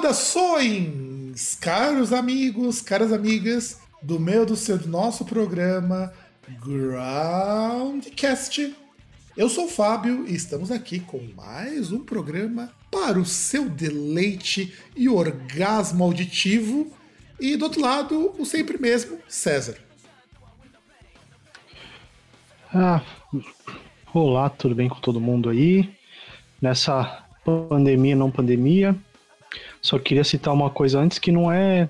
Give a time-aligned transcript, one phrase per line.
[0.00, 6.10] Saudações, caros amigos, caras amigas, do meu, do seu, do nosso programa
[6.64, 8.14] Groundcast.
[9.36, 14.74] Eu sou o Fábio e estamos aqui com mais um programa para o seu deleite
[14.96, 16.90] e orgasmo auditivo.
[17.38, 19.76] E do outro lado, o sempre mesmo, César.
[22.72, 23.02] Ah,
[24.14, 25.94] olá, tudo bem com todo mundo aí?
[26.60, 28.98] Nessa pandemia, não pandemia.
[29.82, 31.88] Só queria citar uma coisa antes que não é.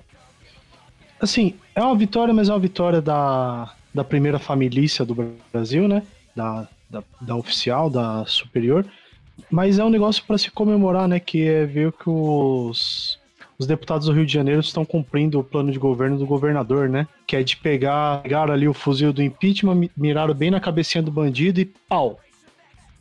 [1.19, 6.03] Assim, é uma vitória, mas é uma vitória da, da primeira família do Brasil, né?
[6.35, 8.85] Da, da, da oficial, da superior.
[9.49, 11.19] Mas é um negócio para se comemorar, né?
[11.19, 13.19] Que é ver que os,
[13.59, 17.07] os deputados do Rio de Janeiro estão cumprindo o plano de governo do governador, né?
[17.27, 21.03] Que é de pegar, pegar ali o fuzil do impeachment, mi- miraram bem na cabecinha
[21.03, 22.19] do bandido e pau.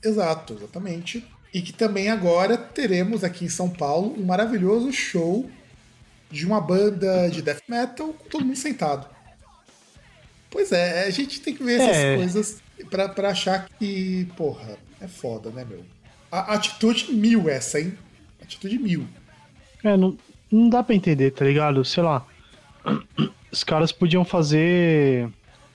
[0.05, 1.25] Exato, exatamente.
[1.53, 5.51] E que também agora teremos aqui em São Paulo um maravilhoso show
[6.31, 9.09] de uma banda de death metal com todo mundo sentado.
[10.51, 12.17] Pois é, a gente tem que ver essas É.
[12.17, 15.85] coisas pra, pra achar que, porra, é foda, né, meu?
[16.31, 17.97] A atitude mil essa, hein?
[18.41, 19.07] Atitude mil.
[19.83, 20.17] É, não,
[20.51, 21.85] não dá pra entender, tá ligado?
[21.85, 22.25] Sei lá.
[23.51, 25.29] Os caras podiam fazer.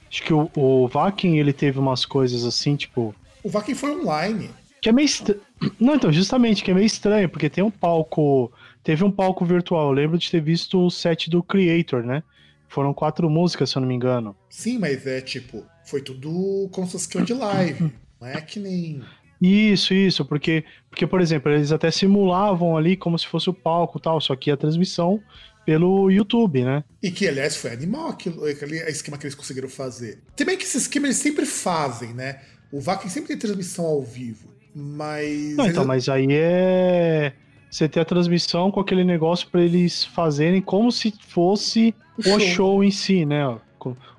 [0.09, 3.13] Acho que o, o Vakin, ele teve umas coisas assim, tipo.
[3.43, 4.49] O Vakin foi online.
[4.85, 5.41] Que é meio estranho.
[5.79, 8.53] Não, então, justamente, que é meio estranho, porque tem um palco.
[8.83, 9.87] Teve um palco virtual.
[9.87, 12.21] Eu lembro de ter visto o set do Creator, né?
[12.67, 14.37] Foram quatro músicas, se eu não me engano.
[14.47, 17.91] Sim, mas é tipo, foi tudo como se fosse que de live.
[18.21, 19.01] Não é que nem.
[19.41, 23.97] Isso, isso, porque, porque, por exemplo, eles até simulavam ali como se fosse o palco
[23.97, 25.19] e tal, só que a transmissão
[25.65, 26.83] pelo YouTube, né?
[27.01, 30.21] E que, aliás, foi animal aquilo, aquele esquema que eles conseguiram fazer.
[30.45, 32.39] Bem que esse esquema eles sempre fazem, né?
[32.71, 34.54] O Vakin sempre tem transmissão ao vivo.
[34.75, 35.55] Mas.
[35.55, 37.33] Não, então, mas aí é.
[37.71, 42.23] Você ter a transmissão com aquele negócio pra eles fazerem como se fosse O o
[42.23, 42.39] show.
[42.39, 43.57] show, em si, né?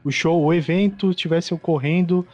[0.05, 2.27] O show, o evento estivesse ocorrendo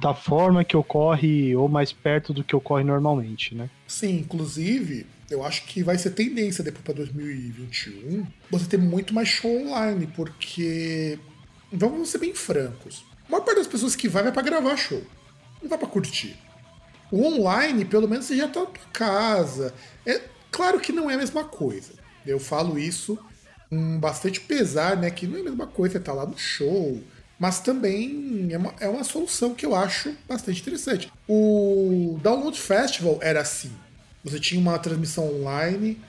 [0.00, 3.68] da forma que ocorre ou mais perto do que ocorre normalmente, né?
[3.86, 9.28] Sim, inclusive, eu acho que vai ser tendência depois para 2021 você ter muito mais
[9.28, 11.18] show online, porque.
[11.72, 13.04] Vamos ser bem francos.
[13.26, 15.02] A maior parte das pessoas que vai, vai pra gravar show.
[15.60, 16.36] Não vai pra curtir.
[17.10, 19.74] O online, pelo menos, você já tá na tua casa.
[20.04, 21.92] É claro que não é a mesma coisa.
[22.26, 23.18] Eu falo isso
[23.70, 25.10] com bastante pesar, né?
[25.10, 27.00] Que não é a mesma coisa você tá lá no show.
[27.38, 31.12] Mas também é uma, é uma solução que eu acho bastante interessante.
[31.28, 33.70] O Download Festival era assim.
[34.24, 36.00] Você tinha uma transmissão online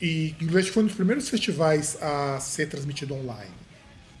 [0.00, 3.50] e inglês foi um dos primeiros festivais a ser transmitido online.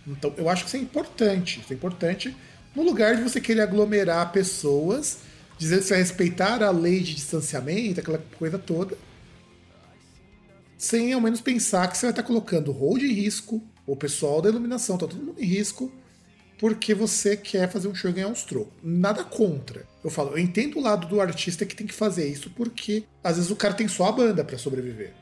[0.06, 1.60] Então, eu acho que isso é importante.
[1.60, 2.36] Isso é importante
[2.74, 5.18] no lugar de você querer aglomerar pessoas,
[5.60, 8.96] dizer que você vai respeitar a lei de distanciamento, aquela coisa toda,
[10.78, 14.40] sem ao menos pensar que você vai estar colocando o hold em risco, o pessoal
[14.40, 15.92] da iluminação, tá todo mundo em risco,
[16.58, 18.72] porque você quer fazer um show e ganhar uns trocos.
[18.82, 19.86] Nada contra.
[20.02, 23.36] Eu falo, eu entendo o lado do artista que tem que fazer isso, porque às
[23.36, 25.12] vezes o cara tem só a banda para sobreviver.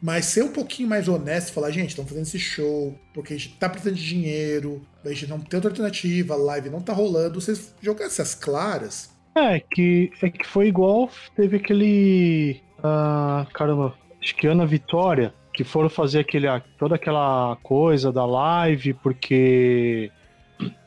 [0.00, 3.36] Mas ser um pouquinho mais honesto e falar, gente, estamos fazendo esse show porque a
[3.36, 6.94] gente tá precisando de dinheiro, a gente não tem outra alternativa, a live não tá
[6.94, 7.40] rolando.
[7.40, 12.60] Vocês jogassem as claras, É, que, é que foi igual, teve aquele.
[12.82, 16.46] ah, caramba, acho que Ana Vitória, que foram fazer aquele,
[16.78, 20.10] toda aquela coisa da live, porque.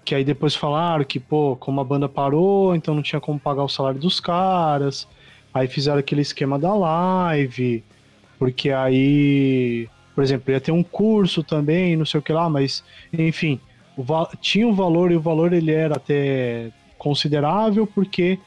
[0.05, 3.63] Que aí depois falaram que, pô, como a banda parou, então não tinha como pagar
[3.63, 5.07] o salário dos caras.
[5.51, 7.83] Aí fizeram aquele esquema da live,
[8.37, 12.83] porque aí, por exemplo, ia ter um curso também, não sei o que lá, mas,
[13.11, 13.59] enfim,
[13.97, 14.03] o
[14.39, 16.71] tinha um valor e o valor ele era até
[17.05, 18.39] considerável, porque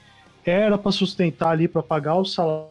[0.44, 2.66] era para sustentar ali, para pagar o salário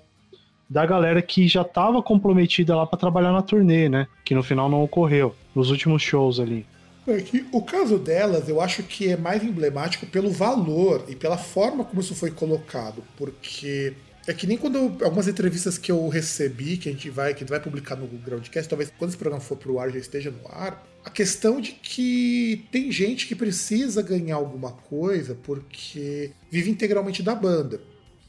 [0.70, 4.06] da galera que já estava comprometida lá para trabalhar na turnê, né?
[4.26, 6.66] Que no final não ocorreu, nos últimos shows ali.
[7.08, 11.38] É que o caso delas, eu acho que é mais emblemático pelo valor e pela
[11.38, 13.94] forma como isso foi colocado, porque
[14.28, 17.38] é que nem quando eu- algumas entrevistas que eu recebi, que a gente vai, que
[17.38, 20.32] a gente vai publicar no Groundcast, talvez quando esse programa for pro ar já esteja
[20.32, 26.70] no ar, a questão de que tem gente que precisa ganhar alguma coisa porque vive
[26.70, 27.80] integralmente da banda.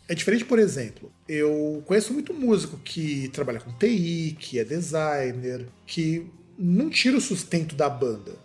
[0.07, 5.67] É diferente, por exemplo, eu conheço muito músico que trabalha com TI, que é designer,
[5.85, 6.27] que
[6.57, 8.37] não tira o sustento da banda.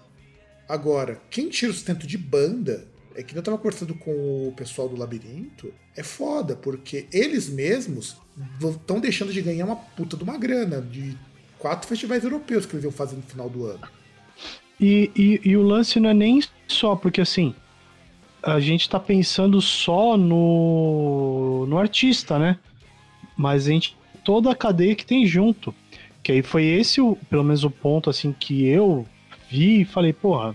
[0.67, 4.89] Agora, quem tira o sustento de banda é que eu tava conversando com o pessoal
[4.89, 8.17] do Labirinto, é foda, porque eles mesmos
[8.59, 11.15] estão deixando de ganhar uma puta de uma grana de
[11.59, 13.87] quatro festivais europeus que eles iam fazer no final do ano.
[14.83, 17.55] E, e, e o lance não é nem só, porque assim,
[18.43, 22.57] a gente tá pensando só no, no artista, né?
[23.37, 23.95] Mas a gente,
[24.25, 25.73] toda a cadeia que tem junto.
[26.21, 29.05] Que aí foi esse, o, pelo menos, o ponto assim que eu
[29.49, 30.53] vi e falei, porra,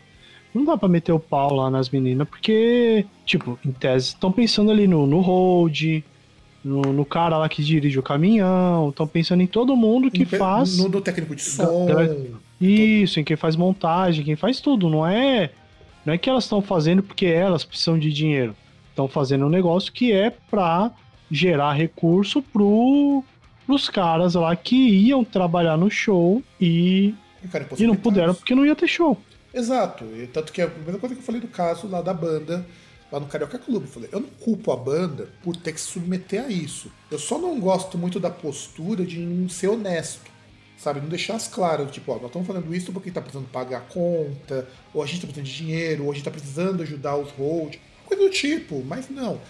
[0.53, 4.71] não dá pra meter o pau lá nas meninas, porque, tipo, em tese, estão pensando
[4.71, 6.03] ali no, no hold,
[6.63, 10.39] no, no cara lá que dirige o caminhão, estão pensando em todo mundo que No
[10.39, 10.77] faz.
[10.77, 11.87] No, no técnico de som.
[12.60, 15.50] Isso, em quem faz montagem, quem faz tudo, não é
[16.05, 18.56] não é que elas estão fazendo porque elas precisam de dinheiro.
[18.90, 20.90] Estão fazendo um negócio que é pra
[21.31, 23.22] gerar recurso pro
[23.66, 27.14] pros caras lá que iam trabalhar no show e,
[27.44, 29.16] E, e não puderam porque não ia ter show.
[29.52, 30.05] Exato.
[30.16, 32.66] E tanto que a mesma coisa que eu falei do caso lá da banda,
[33.12, 33.87] lá no Carioca Clube.
[33.87, 36.90] Eu falei, eu não culpo a banda por ter que se submeter a isso.
[37.10, 40.28] Eu só não gosto muito da postura de não ser honesto.
[40.79, 43.79] Sabe, não deixar as claras, tipo, ó, nós estamos fazendo isso porque tá precisando pagar
[43.79, 47.17] a conta, ou a gente tá precisando de dinheiro, ou a gente tá precisando ajudar
[47.17, 47.75] os hold,
[48.07, 49.41] coisa do tipo, mas não.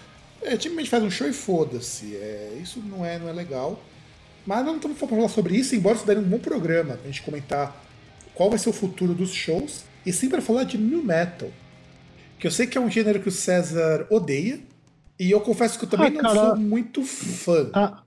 [0.41, 2.15] É, timidamente faz um show e foda-se.
[2.15, 3.79] É, isso não é, não é legal.
[4.45, 7.79] Mas não estamos falar sobre isso, embora isso daria um bom programa pra gente comentar
[8.33, 11.51] qual vai ser o futuro dos shows, e sim para falar de new metal.
[12.39, 14.59] Que eu sei que é um gênero que o César odeia,
[15.19, 16.33] e eu confesso que eu também Ah, não cara.
[16.47, 17.69] sou muito fã.
[17.73, 18.01] A-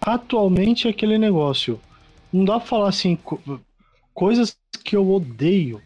[0.00, 1.78] atualmente é aquele negócio.
[2.36, 3.40] Não dá pra falar assim, co-
[4.12, 5.80] coisas que eu odeio.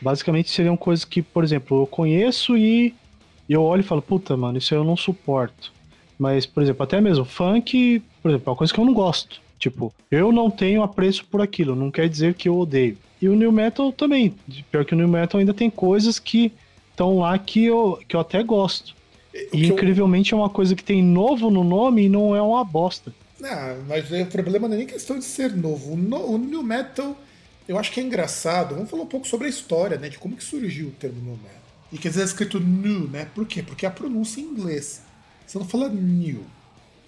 [0.00, 2.94] Basicamente seriam coisas que, por exemplo, eu conheço e
[3.48, 5.72] eu olho e falo, puta, mano, isso eu não suporto.
[6.18, 9.40] Mas, por exemplo, até mesmo funk, por exemplo, é uma coisa que eu não gosto.
[9.58, 12.98] Tipo, eu não tenho apreço por aquilo, não quer dizer que eu odeio.
[13.22, 14.34] E o New Metal também.
[14.70, 16.52] Pior que o New Metal ainda tem coisas que
[16.90, 18.94] estão lá que eu, que eu até gosto.
[19.32, 22.42] E que eu- incrivelmente é uma coisa que tem novo no nome e não é
[22.42, 23.12] uma bosta.
[23.42, 25.92] Ah, mas o problema não é nem questão de ser novo.
[25.92, 27.16] O, no, o new metal,
[27.66, 28.74] eu acho que é engraçado.
[28.74, 30.08] Vamos falar um pouco sobre a história, né?
[30.08, 31.50] De como que surgiu o termo new metal.
[31.92, 33.26] E quer dizer, é escrito new, né?
[33.34, 33.62] Por quê?
[33.62, 35.02] Porque é a pronúncia em inglês.
[35.46, 36.44] Você não fala new.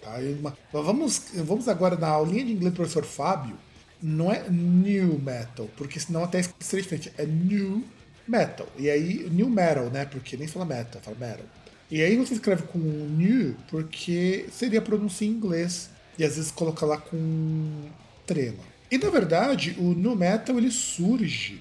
[0.01, 0.17] Tá?
[0.41, 3.57] Uma- vamos, vamos agora na aulinha de inglês do professor Fábio.
[4.03, 7.13] Não é new metal, porque senão até seria diferente.
[7.19, 7.85] É new
[8.29, 8.69] metal.
[8.79, 10.05] E aí, new metal, né?
[10.07, 11.47] Porque nem fala metal, fala metal.
[11.91, 15.91] E aí você escreve com new porque seria a pronúncia em inglês.
[16.19, 17.89] E às vezes coloca lá com
[18.27, 18.63] trema.
[18.91, 21.61] E na verdade, o new metal ele surge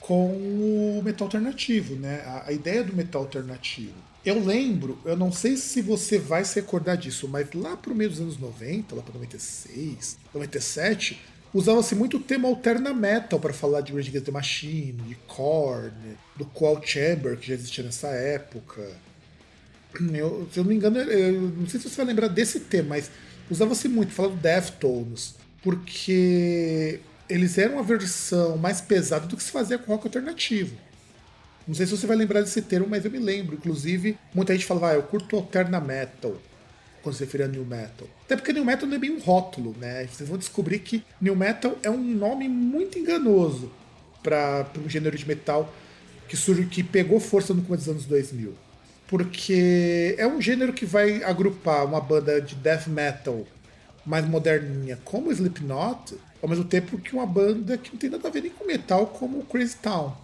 [0.00, 2.22] com o metal alternativo, né?
[2.26, 3.94] A, a ideia do metal alternativo.
[4.24, 8.08] Eu lembro, eu não sei se você vai se recordar disso, mas lá pro meio
[8.08, 11.20] dos anos 90, lá para 96, 97,
[11.52, 15.92] usava-se muito o tema alterna metal para falar de Rage Against the Machine, de Korn,
[16.36, 18.82] do Coal Chamber, que já existia nessa época.
[20.12, 22.90] Eu, se eu não me engano, eu não sei se você vai lembrar desse tema,
[22.90, 23.10] mas
[23.50, 29.50] usava-se muito, falar do Deftones, porque eles eram uma versão mais pesada do que se
[29.50, 30.76] fazia com rock alternativo.
[31.66, 33.54] Não sei se você vai lembrar desse termo, mas eu me lembro.
[33.54, 36.36] Inclusive, muita gente falava, ah, eu curto alterna metal,
[37.02, 38.06] quando se referia a new metal.
[38.24, 40.06] Até porque new metal não é bem um rótulo, né?
[40.06, 43.72] Vocês vão descobrir que new metal é um nome muito enganoso
[44.22, 45.72] para um gênero de metal
[46.28, 48.54] que surge, que pegou força no começo dos anos 2000.
[49.06, 53.46] Porque é um gênero que vai agrupar uma banda de death metal
[54.04, 58.30] mais moderninha, como Slipknot, ao mesmo tempo que uma banda que não tem nada a
[58.30, 60.14] ver nem com metal, como Crazy Town.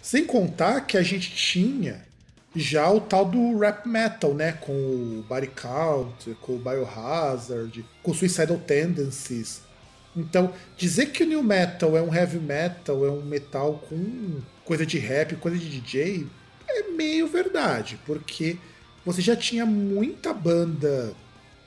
[0.00, 2.02] Sem contar que a gente tinha
[2.54, 4.52] já o tal do rap metal, né?
[4.52, 9.60] Com o Body Count, com o Biohazard, com Suicidal Tendencies.
[10.14, 14.84] Então, dizer que o new metal é um heavy metal, é um metal com coisa
[14.84, 16.26] de rap, coisa de DJ,
[16.72, 18.56] é meio verdade, porque
[19.04, 21.12] você já tinha muita banda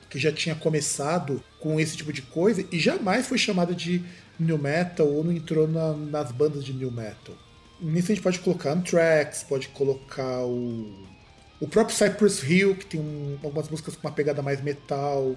[0.10, 4.02] que já tinha começado com esse tipo de coisa e jamais foi chamada de
[4.40, 7.36] new metal ou não entrou na- nas bandas de new metal.
[7.82, 10.94] Nisso a gente pode colocar Anthrax, pode colocar o,
[11.60, 15.36] o próprio Cypress Hill, que tem um- algumas músicas com uma pegada mais metal.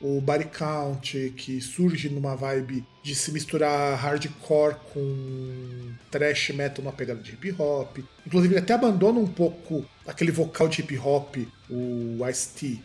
[0.00, 6.92] O Body Count, que surge numa vibe de se misturar hardcore com thrash metal numa
[6.92, 7.98] pegada de hip hop.
[8.26, 11.36] Inclusive, ele até abandona um pouco aquele vocal de hip hop,
[11.68, 12.80] o Ice-T.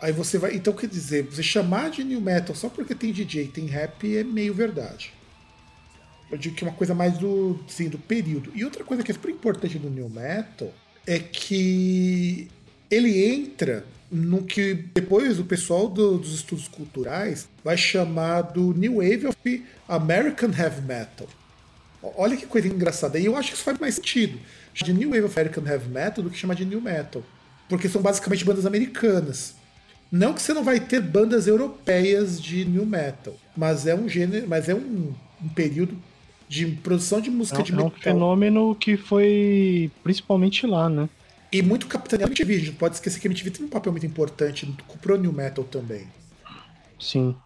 [0.00, 0.54] Aí você vai.
[0.54, 4.22] Então, quer dizer, você chamar de new metal só porque tem DJ tem rap é
[4.22, 5.12] meio verdade.
[6.30, 8.52] Eu digo que é uma coisa mais do, assim, do período.
[8.54, 10.72] E outra coisa que é super importante do new metal
[11.06, 12.48] é que
[12.90, 18.96] ele entra no que depois o pessoal do- dos estudos culturais vai chamar do New
[18.96, 21.26] Wave of American Heavy Metal.
[22.16, 23.18] Olha que coisa engraçada.
[23.18, 24.38] E eu acho que isso faz mais sentido.
[24.72, 27.22] De New Wave of American Heavy Metal do que chamar de New Metal.
[27.68, 29.54] Porque são basicamente bandas americanas.
[30.12, 34.46] Não que você não vai ter bandas europeias de New Metal, mas é um gênero,
[34.46, 35.96] mas é um, um período
[36.48, 38.00] de produção de música É, de um- é um metal.
[38.00, 41.08] fenômeno que foi principalmente lá, né?
[41.54, 42.52] E muito capitaneado MTV.
[42.52, 44.66] A gente não pode esquecer que a MTV tem um papel muito importante
[45.00, 46.08] pro New Metal também.
[46.98, 47.36] Sim.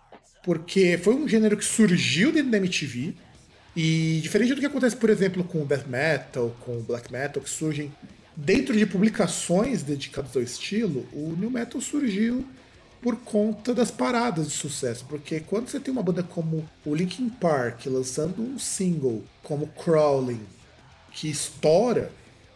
[0.42, 3.14] Porque foi um gênero que surgiu dentro da MTV.
[3.76, 7.42] E diferente do que acontece, por exemplo, com o Death Metal, com o Black Metal,
[7.42, 7.92] que surgem
[8.34, 12.46] dentro de publicações dedicadas ao estilo, o New Metal surgiu
[13.02, 15.04] por conta das paradas de sucesso.
[15.06, 20.40] Porque quando você tem uma banda como o Linkin Park lançando um single como Crawling,
[21.12, 22.10] que estoura,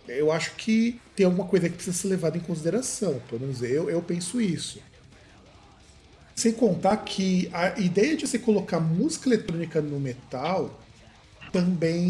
[0.09, 3.21] eu acho que tem alguma coisa que precisa ser levada em consideração.
[3.29, 4.81] Pelo menos eu, eu penso isso.
[6.35, 10.81] Sem contar que a ideia de você colocar música eletrônica no metal
[11.53, 12.09] também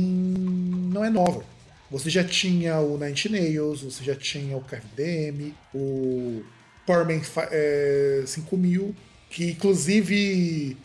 [0.92, 1.44] não é nova.
[1.90, 6.42] Você já tinha o Nine Nails, você já tinha o KFDM, o
[6.86, 7.20] Powerman
[7.50, 8.94] é, 5000,
[9.28, 10.76] que inclusive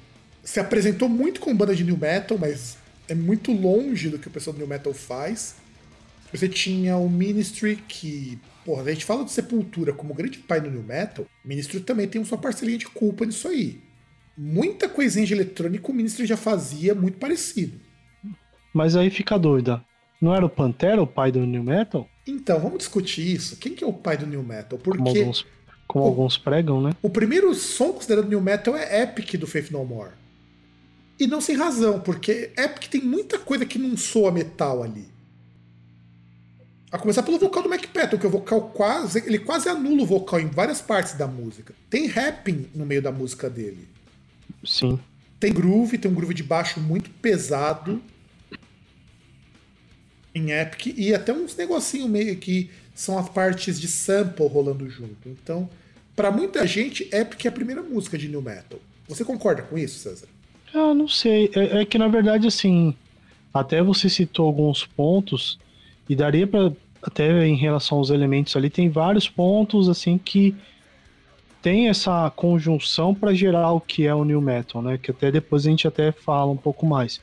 [0.44, 4.32] se apresentou muito com banda de new metal, mas é muito longe do que o
[4.32, 5.56] pessoal do new metal faz.
[6.32, 10.70] Você tinha o Ministry, que, porra, a gente fala de Sepultura como grande pai do
[10.70, 13.80] New Metal, o Ministry também tem sua parcelinha de culpa nisso aí.
[14.38, 17.80] Muita coisinha de eletrônico o Ministry já fazia muito parecido.
[18.74, 19.84] Mas aí fica a dúvida.
[20.22, 22.08] Não era o Pantera o pai do New Metal?
[22.28, 23.56] Então, vamos discutir isso.
[23.58, 24.78] Quem que é o pai do New Metal?
[24.78, 25.46] Como, Porque alguns,
[25.88, 26.92] como alguns pregam, né?
[27.02, 30.12] o primeiro som considerado New Metal é Epic do Faith No More.
[31.20, 35.08] E não sem razão, porque Epic tem muita coisa que não soa metal ali.
[36.90, 39.20] A começar pelo vocal do Mac Patton, que o vocal quase.
[39.26, 41.74] Ele quase anula o vocal em várias partes da música.
[41.90, 43.88] Tem rapping no meio da música dele.
[44.64, 44.98] Sim.
[45.40, 48.02] Tem groove, tem um groove de baixo muito pesado
[50.34, 55.28] em Epic e até uns negocinho meio que são as partes de sample rolando junto.
[55.28, 55.70] Então,
[56.16, 58.80] pra muita gente, Epic é a primeira música de new metal.
[59.08, 60.28] Você concorda com isso, César?
[60.74, 61.52] Ah, não sei.
[61.54, 62.96] É, é que na verdade, assim,
[63.54, 65.60] até você citou alguns pontos
[66.10, 66.72] e daria pra
[67.02, 70.56] até em relação aos elementos ali, tem vários pontos assim que
[71.62, 74.98] tem essa conjunção para gerar o que é o new metal, né?
[74.98, 77.22] Que até depois a gente até fala um pouco mais.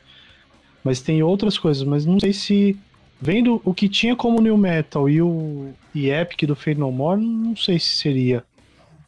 [0.83, 2.76] Mas tem outras coisas, mas não sei se
[3.21, 7.21] vendo o que tinha como new metal e o e Epic do Fade No More,
[7.21, 8.45] não sei se seria.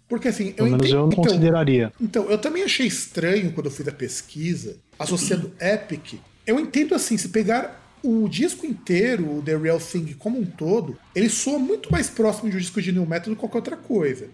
[0.09, 0.97] Porque assim, eu Pelo menos entendo.
[0.97, 1.92] eu não então, consideraria.
[2.00, 6.14] então, eu também achei estranho quando eu fiz a pesquisa, associando Epic.
[6.47, 10.98] Eu entendo assim, se pegar o disco inteiro, o The Real Thing como um todo,
[11.14, 13.76] ele soa muito mais próximo de um disco de new metal do que qualquer outra
[13.76, 14.28] coisa.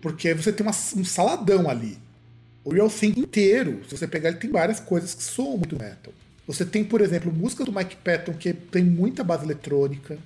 [0.00, 1.98] Porque você tem uma- um saladão ali.
[2.64, 6.12] O Real Thing inteiro, se você pegar, ele tem várias coisas que soam muito metal.
[6.46, 10.18] Você tem, por exemplo, música do Mike Patton que tem muita base eletrônica.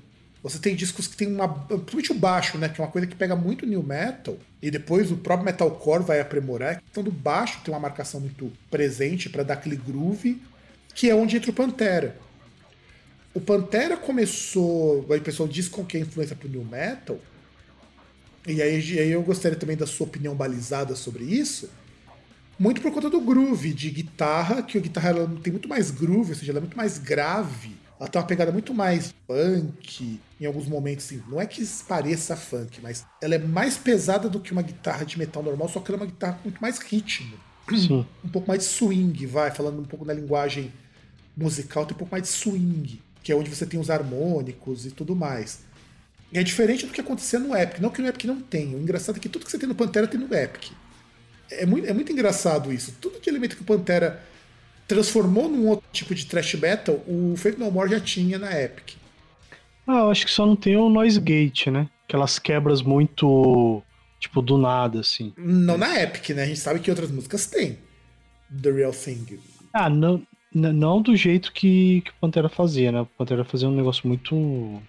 [0.42, 1.46] Você tem discos que tem uma.
[1.48, 2.68] Principalmente o baixo, né?
[2.68, 4.36] Que é uma coisa que pega muito new metal.
[4.62, 6.76] E depois o próprio metalcore vai aprimorar.
[6.76, 10.40] A questão do baixo tem uma marcação muito presente para dar aquele groove,
[10.94, 12.16] que é onde entra o Pantera.
[13.32, 15.06] O Pantera começou.
[15.10, 17.18] Aí o pessoal diz com que é influência pro new metal.
[18.46, 21.68] E aí, e aí eu gostaria também da sua opinião balizada sobre isso.
[22.58, 26.32] Muito por conta do groove de guitarra, que a guitarra ela tem muito mais groove,
[26.32, 27.76] ou seja, ela é muito mais grave.
[27.98, 32.34] Ela tem uma pegada muito mais funk, em alguns momentos, assim, não é que pareça
[32.34, 35.90] funk, mas ela é mais pesada do que uma guitarra de metal normal, só que
[35.90, 37.38] ela é uma guitarra com muito mais ritmo.
[37.70, 38.06] Sim.
[38.24, 40.72] Um pouco mais de swing, vai, falando um pouco na linguagem
[41.36, 44.90] musical, tem um pouco mais de swing, que é onde você tem os harmônicos e
[44.90, 45.64] tudo mais.
[46.32, 47.80] E é diferente do que acontecia no Epic.
[47.80, 48.76] Não que no Epic não tenha.
[48.76, 50.70] O engraçado é que tudo que você tem no Pantera tem no Epic.
[51.50, 52.94] É muito, é muito engraçado isso.
[53.00, 54.22] Tudo de elemento que o Pantera
[54.86, 58.96] transformou num outro tipo de thrash metal, o Fake No More já tinha na Epic.
[59.86, 61.88] Ah, eu acho que só não tem o noise gate, né?
[62.08, 63.82] Aquelas quebras muito,
[64.18, 65.32] tipo, do nada, assim.
[65.36, 66.42] Não na Epic, né?
[66.42, 67.78] A gente sabe que outras músicas tem.
[68.62, 69.38] The Real Thing.
[69.72, 73.00] Ah, não, não do jeito que, que o Pantera fazia, né?
[73.02, 74.80] O Pantera fazia um negócio muito...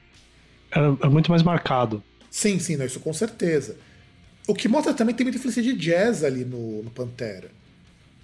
[0.71, 2.03] Era, era muito mais marcado.
[2.29, 3.77] Sim, sim, não, isso com certeza.
[4.47, 7.51] O que mostra também tem muita influência de jazz ali no, no Pantera.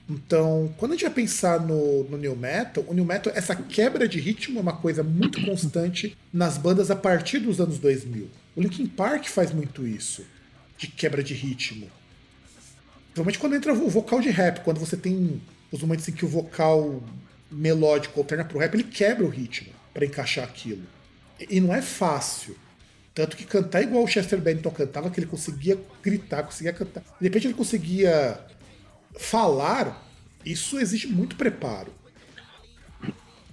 [0.10, 4.08] Então, quando a gente vai pensar no, no New Metal, o New Metal, essa quebra
[4.08, 8.30] de ritmo é uma coisa muito constante nas bandas a partir dos anos 2000.
[8.56, 10.26] O Linkin Park faz muito isso,
[10.78, 11.88] de quebra de ritmo.
[13.08, 15.42] Principalmente quando entra o vocal de rap, quando você tem
[15.72, 17.04] os momentos em que o vocal
[17.52, 20.84] melódico alterna pro rap, ele quebra o ritmo para encaixar aquilo.
[21.40, 22.56] E, e não é fácil.
[23.14, 27.02] Tanto que cantar igual o Chester Bennington cantava, que ele conseguia gritar, conseguia cantar.
[27.20, 28.40] De repente ele conseguia
[29.18, 30.06] falar,
[30.46, 31.92] isso exige muito preparo.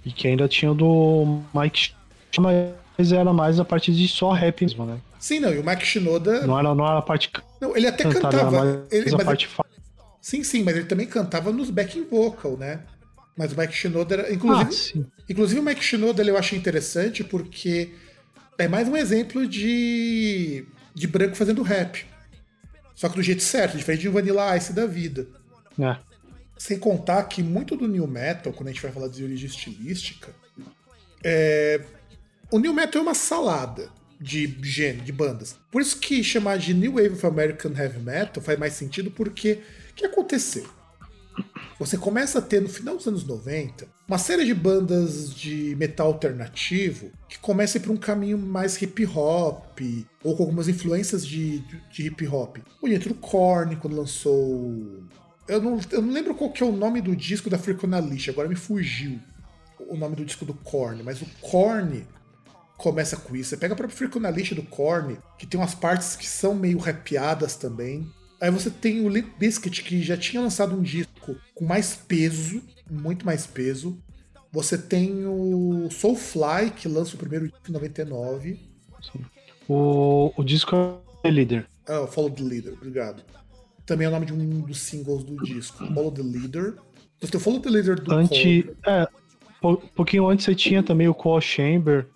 [0.05, 1.95] E que ainda tinha o do Mike Sh-
[2.39, 4.99] mas era mais a parte de só rap mesmo, né?
[5.19, 6.45] Sim, não, e o Mike Shinoda.
[6.45, 8.85] Não era, não era a parte Não, ele até cantava.
[8.91, 9.47] Ele, a mas-
[10.21, 12.81] sim, sim, mas ele também cantava nos backing vocal, né?
[13.37, 14.27] Mas o Mike Shinoda era.
[14.27, 17.91] Ah, Inclusive, inclusive o Mike Shinoda eu acho interessante porque
[18.57, 22.05] é mais um exemplo de, de branco fazendo rap.
[22.95, 25.27] Só que do jeito certo, diferente de um Vanilla Ice da vida.
[25.77, 25.97] É.
[26.57, 30.33] Sem contar que muito do new metal, quando a gente vai falar de origem estilística,
[31.21, 31.81] é...
[32.49, 33.89] o new metal é uma salada
[34.19, 35.57] de gênero, de bandas.
[35.69, 39.59] Por isso que chamar de New Wave of American Heavy Metal faz mais sentido, porque
[39.91, 40.65] o que aconteceu?
[41.77, 46.07] Você começa a ter, no final dos anos 90, uma série de bandas de metal
[46.07, 49.81] alternativo que começam a ir para um caminho mais hip hop,
[50.23, 51.59] ou com algumas influências de,
[51.91, 52.57] de hip hop.
[52.81, 55.03] O entra o Korn, quando lançou.
[55.47, 58.47] Eu não, eu não lembro qual que é o nome do disco da Freakonalish, agora
[58.47, 59.19] me fugiu
[59.87, 62.07] o nome do disco do Korn, mas o Korn
[62.77, 63.49] começa com isso.
[63.49, 67.55] Você pega a própria Freakonalish do Korn, que tem umas partes que são meio rapeadas
[67.55, 68.09] também.
[68.39, 72.61] Aí você tem o Limp Bizkit, que já tinha lançado um disco com mais peso,
[72.89, 73.97] muito mais peso.
[74.51, 78.59] Você tem o Soulfly, que lança o primeiro disco em 99.
[79.67, 81.67] O, o disco é The Leader.
[81.87, 83.23] Ah, o Follow the Leader, obrigado.
[83.85, 85.85] Também é o nome de um dos singles do disco.
[85.93, 86.75] Follow the Leader.
[87.19, 88.77] Você tem o Follow the Leader do Anti, Korn.
[88.85, 89.07] é,
[89.63, 92.07] um pouquinho antes você tinha também o Call Chamber.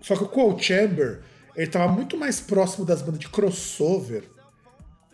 [0.00, 1.20] Só que o Cold Chamber,
[1.56, 4.24] ele tava muito mais próximo das bandas de crossover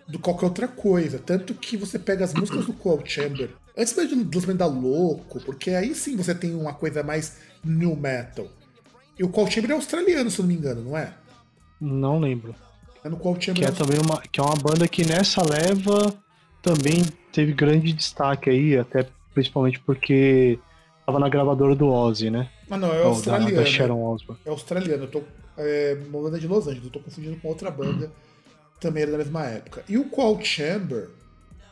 [0.07, 1.19] do que qualquer outra coisa.
[1.19, 5.41] Tanto que você pega as músicas do Cold Chamber, antes mesmo do lançamento da Louco,
[5.45, 8.47] porque aí sim você tem uma coisa mais new metal.
[9.19, 11.15] E o Cold Chamber é australiano, se eu não me engano, não é?
[11.81, 12.55] Não lembro.
[13.03, 13.63] É no Cold Chamber.
[13.63, 16.15] Que é também uma, que é uma banda que nessa leva
[16.63, 20.59] também teve grande destaque aí, até principalmente porque
[21.05, 22.49] tava na gravadora do Ozzy, né?
[22.71, 23.57] Ah, não, é Ou da, australiano.
[23.57, 24.41] da Sharon Osbourne.
[24.47, 25.05] É australiano.
[25.05, 25.23] Eu tô.
[25.57, 28.11] É uma banda de Los Angeles, eu tô confundindo com outra banda.
[28.81, 29.85] Também era da mesma época.
[29.89, 31.09] E o Cold Chamber,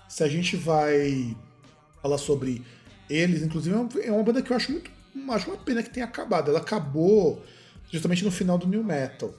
[0.08, 1.36] se a gente vai
[2.00, 2.64] falar sobre
[3.10, 4.90] eles, inclusive é uma- é uma banda que eu acho muito.
[5.30, 6.50] Acho uma pena que tenha acabado.
[6.50, 7.44] Ela acabou
[7.90, 9.34] justamente no final do New Metal.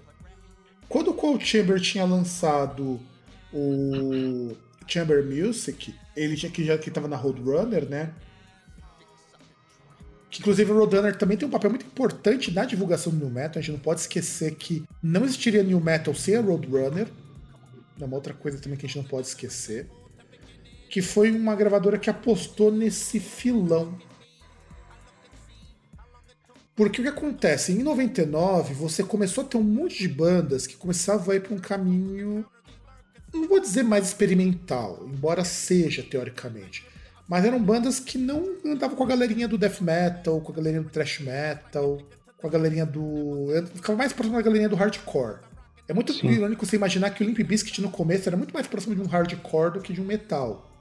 [0.87, 2.99] Quando o Cold Chamber tinha lançado
[3.51, 4.55] o
[4.87, 8.13] Chamber Music, ele tinha que já que estava na Roadrunner, né?
[10.29, 13.59] Que inclusive o Roadrunner também tem um papel muito importante na divulgação do New Metal.
[13.59, 17.07] A gente não pode esquecer que não existiria New Metal sem a Roadrunner.
[17.99, 19.87] É uma outra coisa também que a gente não pode esquecer.
[20.89, 23.97] Que foi uma gravadora que apostou nesse filão.
[26.75, 27.71] Porque o que acontece?
[27.71, 31.53] Em 99, você começou a ter um monte de bandas que começavam a ir para
[31.53, 32.45] um caminho.
[33.31, 36.85] Não vou dizer mais experimental, embora seja teoricamente.
[37.27, 40.83] Mas eram bandas que não andavam com a galerinha do death metal, com a galerinha
[40.83, 42.01] do thrash metal,
[42.37, 43.47] com a galerinha do.
[43.75, 45.39] Ficava mais próximo da galerinha do hardcore.
[45.87, 46.27] É muito Sim.
[46.27, 49.05] irônico você imaginar que o Limp Bizkit no começo era muito mais próximo de um
[49.05, 50.71] hardcore do que de um metal.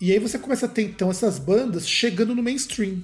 [0.00, 3.02] E aí você começa a ter então essas bandas chegando no mainstream.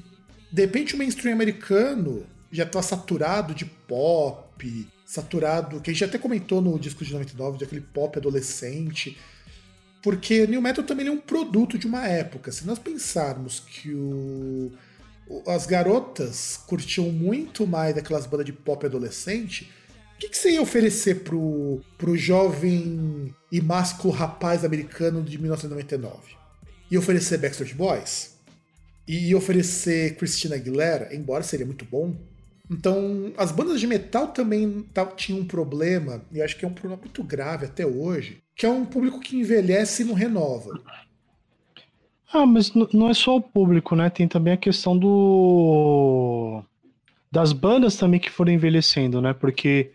[0.53, 6.19] De repente o mainstream americano já tá saturado de pop, saturado, que a gente até
[6.19, 9.17] comentou no disco de 99, de aquele pop adolescente.
[10.03, 12.51] Porque New Metal também é um produto de uma época.
[12.51, 14.73] Se nós pensarmos que o,
[15.47, 19.71] as garotas curtiam muito mais aquelas bandas de pop adolescente,
[20.21, 26.37] que, que você ia oferecer pro, pro jovem e másculo rapaz americano de 1999?
[26.91, 28.39] Ia oferecer Backstreet Boys?
[29.09, 32.15] E ia oferecer Christina Aguilera, embora seria muito bom.
[32.71, 37.01] Então, as bandas de metal também tinham um problema, e acho que é um problema
[37.03, 40.81] muito grave até hoje, que é um público que envelhece e não renova.
[42.33, 44.09] Ah, mas não é só o público, né?
[44.09, 46.63] Tem também a questão do
[47.33, 49.33] das bandas também que foram envelhecendo, né?
[49.33, 49.91] Porque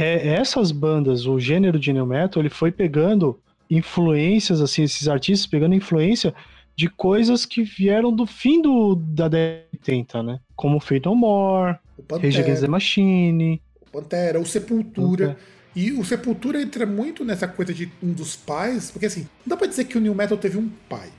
[0.00, 5.46] é, essas bandas, o gênero de new metal, ele foi pegando influências, assim, esses artistas
[5.46, 6.34] pegando influência
[6.74, 10.40] de coisas que vieram do fim do, da década de 80, né?
[10.56, 13.62] Como Fate No More, O Rage Against the Pantera, Machine.
[13.80, 15.36] o, Pantera, o Sepultura.
[15.76, 19.56] E o Sepultura entra muito nessa coisa de um dos pais, porque assim, não dá
[19.56, 21.10] pra dizer que o New Metal teve um pai.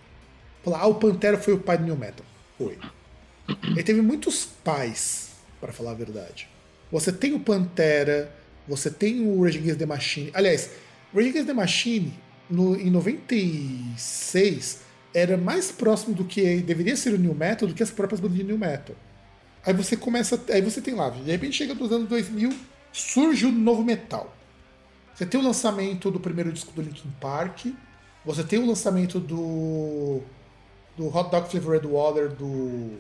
[0.64, 2.26] Falar, ah, o Pantera foi o pai do New Metal.
[2.58, 2.78] Foi.
[3.64, 6.48] Ele teve muitos pais, para falar a verdade.
[6.92, 10.32] Você tem o Pantera, você tem o Rage Against the Machine.
[10.34, 10.72] Aliás,
[11.14, 12.14] Rage Against the Machine,
[12.50, 14.82] no, em 96,
[15.14, 18.38] era mais próximo do que deveria ser o New Metal do que as próprias bandas
[18.38, 18.96] de New Metal.
[19.66, 20.42] Aí você começa.
[20.50, 22.52] Aí você tem lá, de repente chega nos anos 2000,
[22.92, 24.36] surge o novo metal.
[25.14, 27.68] Você tem o lançamento do primeiro disco do Linkin Park,
[28.26, 30.22] você tem o lançamento do.
[30.98, 32.98] do Hot Dog Flavored Water, do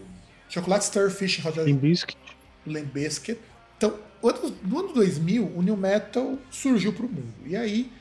[0.49, 1.83] Chocolate Starfish Hot Dog Limp
[2.67, 3.39] Limp Bizkit.
[3.77, 7.33] Então, o no ano 2000, o New Metal surgiu para o mundo.
[7.45, 7.91] E aí,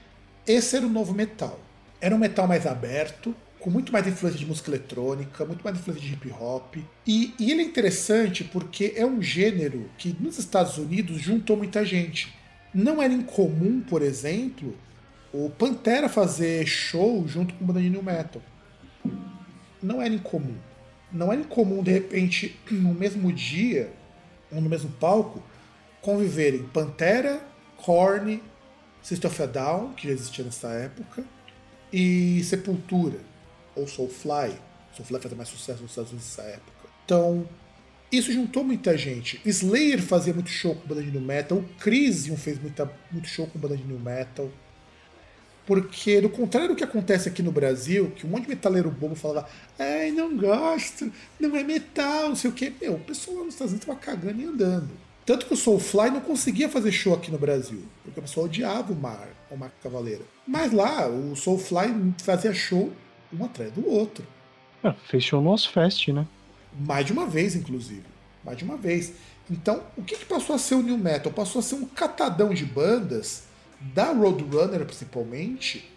[0.46, 1.58] esse era o novo metal.
[2.00, 6.02] Era um metal mais aberto, com muito mais influência de música eletrônica, muito mais influência
[6.02, 6.76] de hip hop.
[7.06, 11.84] E, e ele é interessante porque é um gênero que nos Estados Unidos juntou muita
[11.84, 12.34] gente.
[12.72, 14.74] Não era incomum, por exemplo,
[15.32, 18.42] o Pantera fazer show junto com banda de New Metal.
[19.82, 20.56] Não era incomum.
[21.12, 23.92] Não era incomum, de repente, no mesmo dia,
[24.50, 25.42] ou no mesmo palco,
[26.00, 27.40] conviverem Pantera,
[27.76, 28.42] Korn,
[29.02, 31.24] System of a Down, que já existia nessa época,
[31.92, 33.18] e Sepultura,
[33.74, 34.54] ou Soulfly.
[34.92, 36.88] Soulfly fazia mais sucesso nos Estados Unidos nessa época.
[37.04, 37.48] Então,
[38.12, 39.40] isso juntou muita gente.
[39.44, 43.46] Slayer fazia muito show com banda de new metal, o Crisium fez muita, muito show
[43.46, 44.50] com banda de new metal.
[45.66, 49.14] Porque, do contrário do que acontece aqui no Brasil, que um monte de metaleiro bobo
[49.14, 52.72] falava, ai, não gosto, não é metal, não sei o quê.
[52.80, 54.90] Meu, o pessoal lá nos Estados Unidos tava cagando e andando.
[55.30, 58.92] Tanto que o Soulfly não conseguia fazer show aqui no Brasil, porque o pessoal odiava
[58.92, 60.24] o Mar, o Marco Cavaleira.
[60.44, 62.90] Mas lá, o Soulfly fazia show
[63.32, 64.26] um atrás do outro.
[64.82, 66.26] Ah, fechou no Ozfest, né?
[66.80, 68.02] Mais de uma vez, inclusive.
[68.44, 69.12] Mais de uma vez.
[69.48, 71.32] Então, o que, que passou a ser o New Metal?
[71.32, 73.44] Passou a ser um catadão de bandas,
[73.80, 75.88] da Roadrunner principalmente,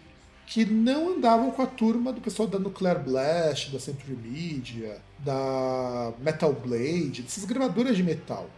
[0.46, 6.12] que não andavam com a turma do pessoal da Nuclear Blast, da Century Media, da
[6.20, 8.48] Metal Blade, dessas gravadoras de metal.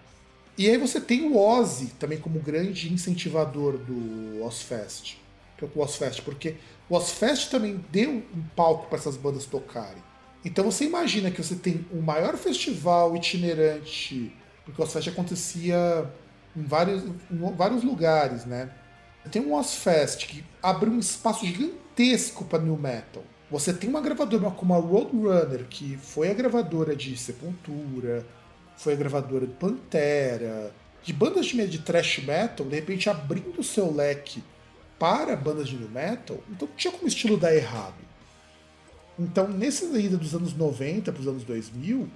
[0.59, 5.19] E aí você tem o Ozzy também como grande incentivador do Ozfest.
[5.75, 6.57] O Ozfest, porque
[6.89, 10.03] o Ozfest também deu um palco para essas bandas tocarem.
[10.45, 14.33] Então você imagina que você tem o maior festival itinerante,
[14.65, 16.11] porque o Ozfest acontecia
[16.57, 18.71] em vários, em vários lugares, né?
[19.31, 23.25] Tem um Ozfest que abre um espaço gigantesco para new metal.
[23.51, 28.25] Você tem uma gravadora como a Roadrunner, que foi a gravadora de Sepultura,
[28.77, 33.65] foi a gravadora do Pantera, de bandas de, de thrash metal, de repente abrindo o
[33.65, 34.43] seu leque
[34.99, 37.95] para bandas de new metal, então não tinha como estilo dar errado.
[39.19, 42.09] Então, nessa ida dos anos 90 para os anos 2000,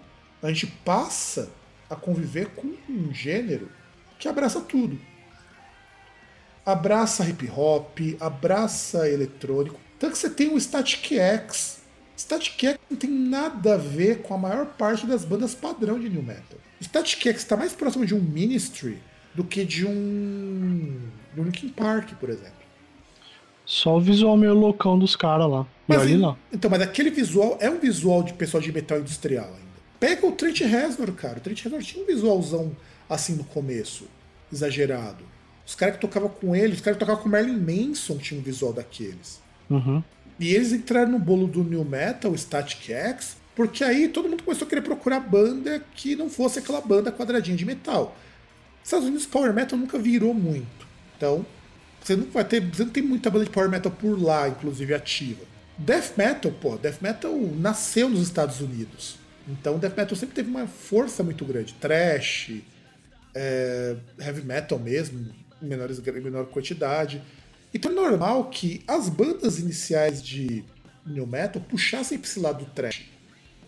[0.42, 1.50] a gente passa
[1.88, 3.70] a conviver com um gênero
[4.18, 4.98] que abraça tudo.
[6.64, 9.80] Abraça hip hop, abraça eletrônico.
[9.98, 11.79] Tanto que você tem o Static X.
[12.20, 16.10] Static X não tem nada a ver com a maior parte das bandas padrão de
[16.10, 16.58] new metal.
[16.80, 18.98] Static X está mais próximo de um Ministry
[19.34, 21.00] do que de um,
[21.34, 22.60] de um Linkin Park, por exemplo.
[23.64, 25.62] Só o visual meio loucão dos caras lá.
[25.62, 26.36] E Mas, olha lá.
[26.52, 29.80] Então, mas aquele visual é um visual de pessoal de metal industrial ainda.
[29.98, 31.38] Pega o Trent Reznor, cara.
[31.38, 32.76] O Trent Reznor tinha um visualzão
[33.08, 34.04] assim no começo,
[34.52, 35.24] exagerado.
[35.66, 38.44] Os caras que tocavam com ele, os caras que tocavam com Marilyn Manson tinham um
[38.44, 39.40] visual daqueles.
[39.70, 40.02] Uhum.
[40.40, 44.66] E eles entraram no bolo do New Metal, Static X, porque aí todo mundo começou
[44.66, 48.16] a querer procurar banda que não fosse aquela banda quadradinha de metal.
[48.82, 50.86] Estados Unidos, Power Metal nunca virou muito.
[51.14, 51.44] Então,
[52.02, 52.62] você não vai ter.
[52.62, 55.44] Você não tem muita banda de Power Metal por lá, inclusive ativa.
[55.76, 59.18] Death Metal, pô, Death Metal nasceu nos Estados Unidos.
[59.46, 61.74] Então, Death Metal sempre teve uma força muito grande.
[61.74, 62.52] Trash,
[63.34, 65.28] é, heavy metal mesmo,
[65.62, 67.22] em menor quantidade.
[67.72, 70.64] Então é normal que as bandas iniciais de
[71.06, 73.06] new metal puxassem para esse lado do trash.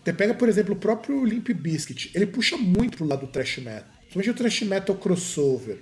[0.03, 3.59] Você pega, por exemplo, o próprio Limp Bizkit, ele puxa muito pro lado do trash
[3.59, 3.87] metal.
[4.01, 5.79] Principalmente o trash metal crossover.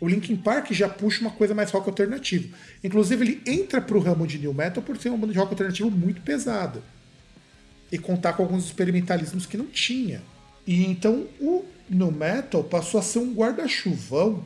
[0.00, 2.52] O Linkin Park já puxa uma coisa mais rock alternativo.
[2.82, 5.88] Inclusive, ele entra pro ramo de new metal por ser uma banda de rock alternativo
[5.92, 6.82] muito pesada.
[7.90, 10.20] E contar com alguns experimentalismos que não tinha.
[10.66, 14.44] E então o no metal passou a ser um guarda-chuvão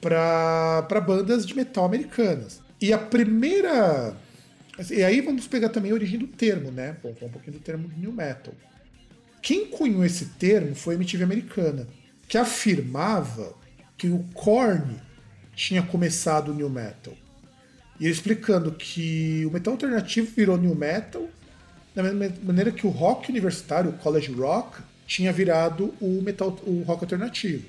[0.00, 2.60] para bandas de metal americanas.
[2.80, 4.16] E a primeira.
[4.90, 6.96] E aí vamos pegar também a origem do termo, né?
[7.02, 8.54] Vamos falar um pouquinho do termo new metal.
[9.42, 11.86] Quem cunhou esse termo foi a MTV americana,
[12.28, 13.54] que afirmava
[13.96, 15.00] que o Korn
[15.54, 17.14] tinha começado o new metal.
[17.98, 21.28] E explicando que o metal alternativo virou new metal
[21.94, 26.82] da mesma maneira que o rock universitário, o college rock, tinha virado o metal, o
[26.82, 27.66] rock alternativo.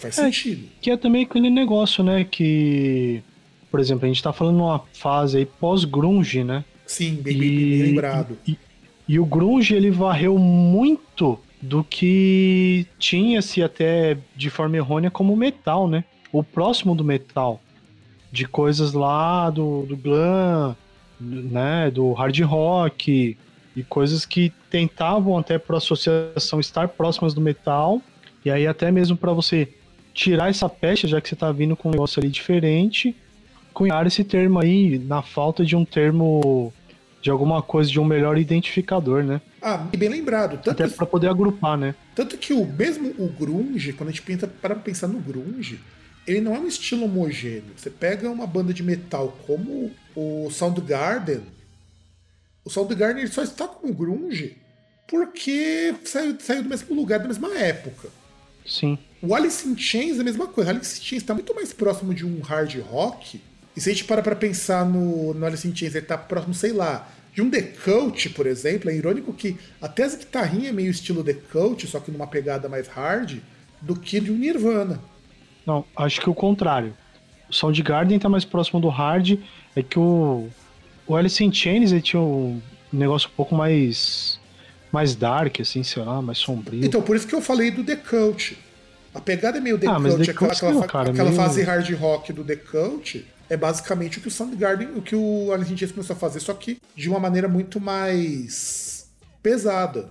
[0.00, 0.22] Faz É.
[0.24, 0.66] sentido.
[0.80, 2.24] Que é também aquele negócio, né?
[2.24, 3.22] Que,
[3.70, 6.64] por exemplo, a gente tá falando numa fase aí pós-grunge, né?
[6.86, 8.38] Sim, bem, bem- bem E, lembrado.
[8.46, 8.58] e,
[9.08, 15.86] e o grunge ele varreu muito do que tinha-se até de forma errônea como metal,
[15.86, 16.04] né?
[16.32, 17.60] O próximo do metal.
[18.32, 20.74] De coisas lá do, do glam,
[21.20, 21.90] né?
[21.90, 23.36] Do hard rock
[23.76, 28.00] e coisas que tentavam até por associação estar próximas do metal.
[28.44, 29.68] E aí até mesmo para você
[30.20, 33.16] tirar essa pecha, já que você tá vindo com um negócio ali diferente,
[33.72, 36.70] cunhar esse termo aí na falta de um termo
[37.22, 39.40] de alguma coisa, de um melhor identificador, né?
[39.62, 40.58] Ah, bem lembrado.
[40.58, 41.94] Tanto, Até para poder agrupar, né?
[42.14, 45.80] tanto que o mesmo o grunge, quando a gente pensa para pensar no grunge,
[46.26, 47.72] ele não é um estilo homogêneo.
[47.74, 51.40] Você pega uma banda de metal como o Soundgarden,
[52.62, 54.58] o Soundgarden ele só está como grunge
[55.08, 58.08] porque saiu, saiu do mesmo lugar, da mesma época.
[58.66, 58.98] Sim.
[59.22, 60.70] O Alice in Chains é a mesma coisa.
[60.70, 63.40] Alice in Chains está muito mais próximo de um hard rock.
[63.76, 66.54] E se a gente para pra pensar no, no Alice in Chains, ele tá próximo,
[66.54, 68.90] sei lá, de um The Cult, por exemplo.
[68.90, 72.68] É irônico que até as guitarrinhas é meio estilo The Cult, só que numa pegada
[72.68, 73.38] mais hard,
[73.80, 75.00] do que de um Nirvana.
[75.66, 76.94] Não, acho que o contrário.
[77.48, 79.38] O Soundgarden tá mais próximo do hard,
[79.76, 80.48] é que o,
[81.06, 82.60] o Alice in Chains ele tinha um
[82.92, 84.40] negócio um pouco mais
[84.92, 86.84] mais dark, assim, sei lá, mais sombrio.
[86.84, 88.58] Então, por isso que eu falei do The Cult.
[89.12, 91.90] A pegada é meio The Ah, Cult, aquela, aquela, não, cara, aquela meio- fase hard
[91.94, 95.76] rock do The Cult é basicamente o que o Soundgarden, o que o Alice in
[95.76, 99.10] Chains começou a fazer, só que de uma maneira muito mais
[99.42, 100.08] pesada.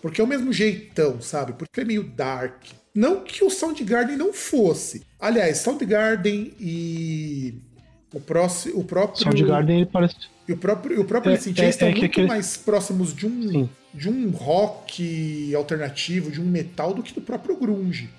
[0.00, 1.52] Porque é o mesmo jeitão, sabe?
[1.54, 2.62] Porque é meio dark.
[2.94, 5.02] Não que o Soundgarden não fosse.
[5.18, 7.60] Aliás, Soundgarden e
[8.14, 10.14] o, próximo, o próprio Soundgarden ele parece
[10.48, 12.28] e o próprio, o próprio É, Alice in é- Chains é estão que muito aquele-
[12.28, 13.68] mais próximos de um, Sim.
[13.94, 18.10] de um rock alternativo, de um metal, do que do próprio grunge.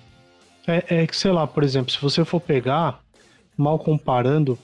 [0.66, 3.00] É, é que, sei lá, por exemplo, se você for pegar,
[3.56, 4.58] mal comparando,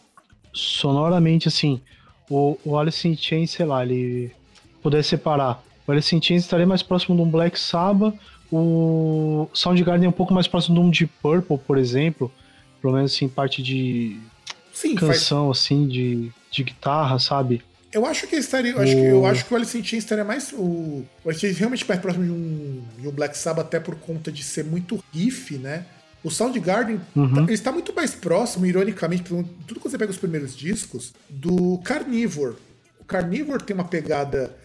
[0.52, 1.80] sonoramente, assim,
[2.28, 4.32] o, o Alice in Chains, sei lá, ele
[4.82, 8.14] puder separar, o Alice in Chains estaria mais próximo de um Black Sabbath,
[8.50, 12.30] o Soundgarden é um pouco mais próximo de um Deep Purple, por exemplo,
[12.80, 14.18] pelo menos, assim, parte de
[14.72, 17.62] Sim, faz, canção, assim, de, de guitarra, sabe?
[17.92, 18.72] eu acho que estaria.
[18.72, 20.50] Eu acho, que, eu O- acho que o Alice in Chains estaria mais.
[20.52, 23.78] O, o Alice in Chains realmente mais próximo de um, de um Black Sabbath, até
[23.78, 25.84] por conta de ser muito riff, né?
[26.24, 27.46] O Soundgarden Uhum.
[27.46, 32.54] tá- está muito mais próximo, ironicamente, tudo que você pega os primeiros discos, do Carnivore.
[33.00, 34.56] O Carnivore tem uma pegada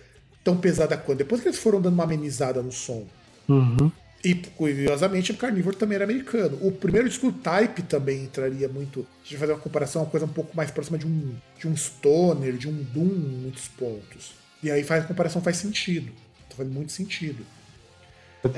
[0.44, 1.18] tão pesada quanto.
[1.18, 3.06] Depois que eles foram dando uma amenizada no som.
[3.50, 3.92] Uhum.
[4.24, 6.58] E, curiosamente, o Carnivore também era americano.
[6.62, 9.02] O primeiro disco Type também entraria muito.
[9.24, 11.68] Se a gente fazer uma comparação, uma coisa um pouco mais próxima de um, de
[11.68, 14.34] um Stoner, de um Doom em muitos pontos.
[14.62, 16.12] E aí faz, a comparação faz sentido.
[16.56, 17.46] Faz muito sentido.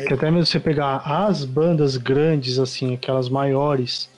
[0.08, 4.10] Que até mesmo você pegar as bandas grandes, assim, aquelas maiores,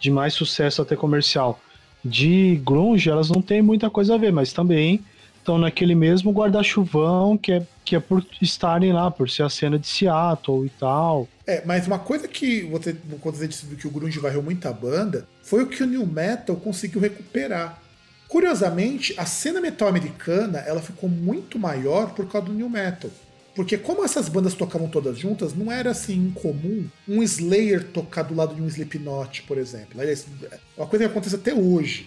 [0.00, 1.60] de mais sucesso até comercial,
[2.04, 5.04] de grunge, elas não têm muita coisa a ver, mas também
[5.46, 9.78] estão naquele mesmo guarda-chuvão que é, que é por estarem lá, por ser a cena
[9.78, 11.28] de Seattle e tal.
[11.46, 15.26] É, mas uma coisa que você, quando você disse que o Grunge varreu muita banda,
[15.42, 17.80] foi o que o New Metal conseguiu recuperar.
[18.26, 23.08] Curiosamente, a cena metal americana ela ficou muito maior por causa do New Metal.
[23.54, 28.34] Porque como essas bandas tocavam todas juntas, não era assim incomum um Slayer tocar do
[28.34, 30.00] lado de um Slipknot, por exemplo.
[30.00, 32.06] Aliás, é uma coisa que acontece até hoje.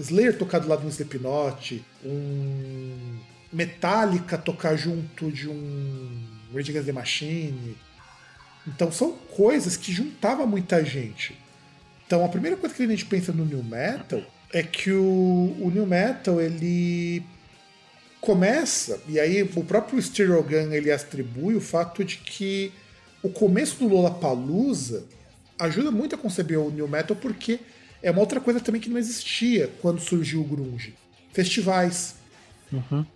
[0.00, 3.18] Slayer tocar do lado de um Slipknot, um
[3.52, 7.76] Metallica tocar junto de um Rage Against the Machine.
[8.66, 11.36] Então são coisas que juntavam muita gente.
[12.06, 15.70] Então a primeira coisa que a gente pensa no New Metal é que o, o
[15.72, 17.22] New Metal ele
[18.20, 22.70] começa, e aí o próprio Stereo Gun ele atribui o fato de que
[23.22, 25.04] o começo do Lollapalooza
[25.58, 27.60] ajuda muito a conceber o New Metal porque
[28.02, 30.94] é uma outra coisa também que não existia quando surgiu o grunge.
[31.32, 32.16] Festivais.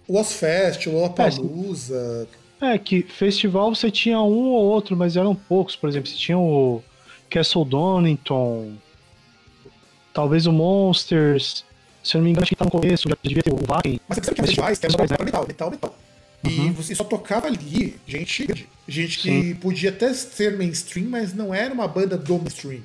[0.08, 2.26] O Ozfest, o Lollapalooza,
[2.60, 5.76] É, que festival você tinha um ou outro, mas eram poucos.
[5.76, 6.82] Por exemplo, você tinha o
[7.30, 8.72] Castle Donington,
[10.12, 11.64] talvez o Monsters.
[12.02, 14.00] Se eu não me engano, acho que tá no começo, já devia ter o Wacken.
[14.08, 15.96] Mas você percebe que festivais era só metal, metal, metal.
[16.44, 18.68] E você só tocava ali gente.
[18.86, 19.54] Gente que Sim.
[19.54, 22.82] podia até ser mainstream, mas não era uma banda do mainstream.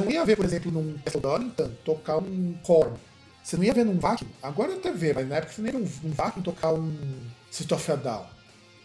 [0.00, 2.96] Não ia ver, por exemplo, num Castle Donington tocar um Korn.
[3.42, 4.26] Você não ia ver num Vacuum.
[4.42, 6.94] Agora até vê, mas na época você não ia ver num, num Vacuum tocar um
[7.50, 8.26] System Down.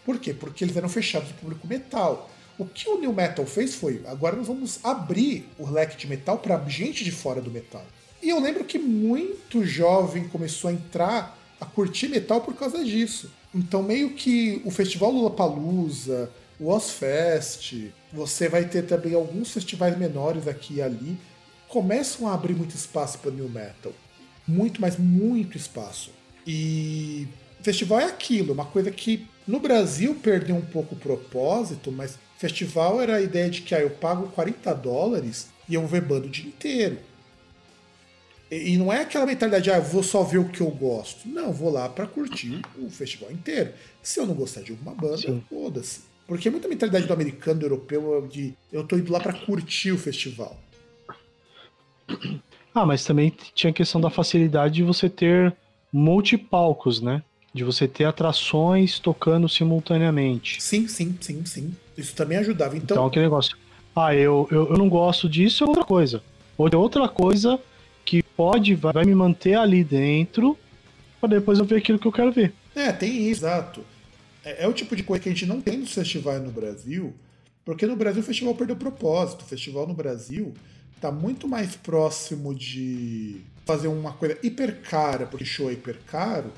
[0.05, 0.33] Por quê?
[0.33, 2.29] Porque eles eram fechados do público metal.
[2.57, 6.37] O que o New Metal fez foi, agora nós vamos abrir o leque de metal
[6.37, 7.83] para gente de fora do metal.
[8.23, 13.29] E eu lembro que muito jovem começou a entrar a curtir metal por causa disso.
[13.53, 20.47] Então meio que o festival Lollapalooza, o Ozfest, você vai ter também alguns festivais menores
[20.47, 21.17] aqui e ali,
[21.67, 23.91] começam a abrir muito espaço para New Metal.
[24.47, 26.11] Muito, mas muito espaço.
[26.45, 27.27] E
[27.61, 33.01] festival é aquilo, uma coisa que no Brasil perdeu um pouco o propósito, mas festival
[33.01, 36.27] era a ideia de que ah, eu pago 40 dólares e eu vou ver banda
[36.27, 36.99] o dia inteiro.
[38.49, 41.27] E, não é aquela mentalidade, ah, eu vou só ver o que eu gosto.
[41.27, 43.73] Não, vou lá para curtir o festival inteiro.
[44.01, 46.01] Se eu não gostar de alguma banda, foda-se.
[46.27, 49.91] Porque é muita mentalidade do americano, do europeu, de eu tô indo lá para curtir
[49.91, 50.57] o festival.
[52.73, 55.55] Ah, mas também tinha a questão da facilidade de você ter
[55.93, 57.23] multipalcos, né?
[57.53, 60.61] De você ter atrações tocando simultaneamente.
[60.61, 61.73] Sim, sim, sim, sim.
[61.97, 62.75] Isso também ajudava.
[62.75, 63.55] Então, Então, aquele negócio.
[63.95, 66.21] Ah, eu, eu, eu não gosto disso, é outra coisa.
[66.57, 67.57] Ou é outra coisa
[68.03, 70.57] que pode, vai, vai me manter ali dentro,
[71.21, 72.53] pra depois eu ver aquilo que eu quero ver.
[72.75, 73.85] é, tem isso, exato.
[74.45, 77.13] É, é o tipo de coisa que a gente não tem nos festivais no Brasil,
[77.65, 79.41] porque no Brasil o festival perdeu propósito.
[79.41, 80.53] O festival no Brasil
[81.01, 86.53] tá muito mais próximo de fazer uma coisa hiper cara, porque show é hiper caro,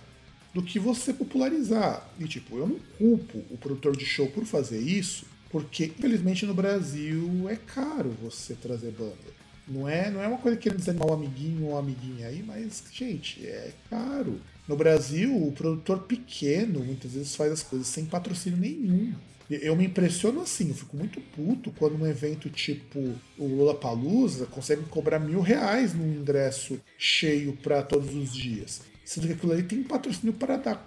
[0.53, 2.05] do que você popularizar.
[2.19, 6.53] E tipo, eu não culpo o produtor de show por fazer isso, porque infelizmente no
[6.53, 9.37] Brasil é caro você trazer banda.
[9.67, 12.83] Não é, não é uma coisa querendo desanimar um amiguinho ou uma amiguinha aí, mas,
[12.91, 14.39] gente, é caro.
[14.67, 19.13] No Brasil, o produtor pequeno muitas vezes faz as coisas sem patrocínio nenhum.
[19.49, 22.99] Eu me impressiono assim, eu fico muito puto quando um evento tipo
[23.37, 28.81] o Lollapalooza consegue cobrar mil reais num ingresso cheio para todos os dias.
[29.05, 30.85] Sendo que aquilo ali tem patrocínio para dar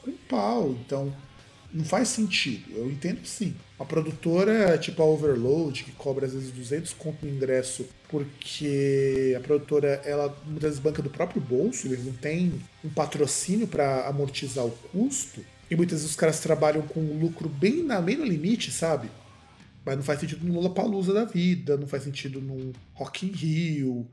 [0.00, 0.70] com pau.
[0.70, 1.12] Então,
[1.72, 2.70] não faz sentido.
[2.76, 3.54] Eu entendo sim.
[3.78, 9.40] A produtora, tipo a Overload, que cobra às vezes 200 conto no ingresso, porque a
[9.40, 12.52] produtora, ela muitas vezes banca do próprio bolso, eles não têm
[12.84, 15.44] um patrocínio para amortizar o custo.
[15.70, 19.08] E muitas vezes os caras trabalham com um lucro bem, na, bem no limite, sabe?
[19.84, 24.06] Mas não faz sentido no Lollapalooza da vida, não faz sentido no Rock in Rio,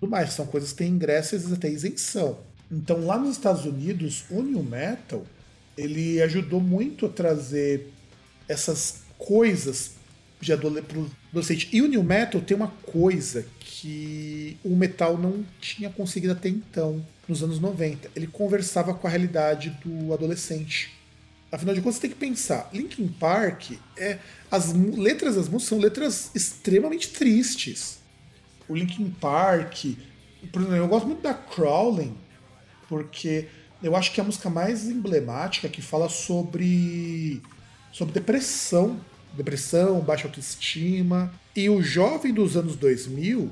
[0.00, 0.32] tudo mais.
[0.32, 2.38] São coisas que têm ingresso e às vezes até isenção.
[2.70, 5.24] Então lá nos Estados Unidos, o New Metal,
[5.76, 7.88] ele ajudou muito a trazer
[8.48, 9.92] essas coisas
[10.40, 11.68] de adolescente.
[11.72, 17.04] E o New Metal tem uma coisa que o metal não tinha conseguido até então,
[17.28, 18.10] nos anos 90.
[18.14, 20.92] Ele conversava com a realidade do adolescente.
[21.50, 22.68] Afinal de contas, você tem que pensar.
[22.72, 24.18] Linkin Park, é,
[24.50, 27.98] as letras das músicas são letras extremamente tristes.
[28.68, 29.84] O Linkin Park,
[30.54, 32.16] eu gosto muito da Crawling,
[32.88, 33.48] porque
[33.82, 37.42] eu acho que é a música mais emblemática que fala sobre,
[37.92, 39.00] sobre depressão.
[39.34, 41.32] Depressão, baixa autoestima.
[41.56, 43.50] E o jovem dos anos 2000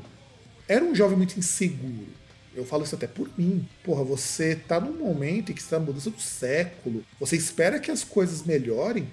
[0.68, 2.06] era um jovem muito inseguro.
[2.54, 3.66] Eu falo isso até por mim.
[3.82, 7.04] Porra, você tá num momento em que está na mudança do século.
[7.18, 9.08] Você espera que as coisas melhorem.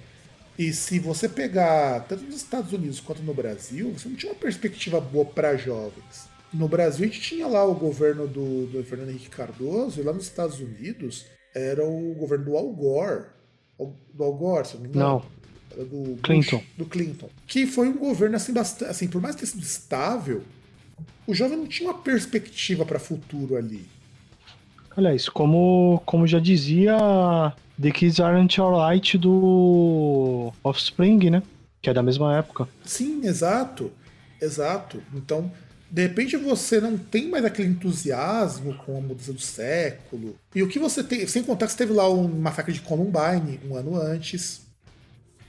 [0.58, 4.40] E se você pegar, tanto nos Estados Unidos quanto no Brasil, você não tinha uma
[4.40, 6.27] perspectiva boa para jovens.
[6.54, 10.14] No Brasil, a gente tinha lá o governo do, do Fernando Henrique Cardoso, e lá
[10.14, 13.26] nos Estados Unidos era o governo do Al Gore.
[14.14, 15.06] Do Al Gore, se não me engano.
[15.06, 15.38] Não.
[15.72, 16.64] Era do Bush, Clinton.
[16.78, 17.30] do Clinton.
[17.46, 20.44] Que foi um governo assim, bastante, assim, por mais ter sido estável,
[21.28, 23.86] o jovem não tinha uma perspectiva para futuro ali.
[24.96, 26.98] Aliás, como, como já dizia
[27.80, 31.44] The Kids Aren't Alright do Offspring, né?
[31.82, 32.68] Que é da mesma época.
[32.84, 33.92] Sim, exato.
[34.42, 35.04] Exato.
[35.14, 35.52] Então,
[35.90, 40.38] de repente você não tem mais aquele entusiasmo com a mudança do século.
[40.54, 43.60] E o que você tem, sem contar que você teve lá um massacre de Columbine
[43.68, 44.62] um ano antes.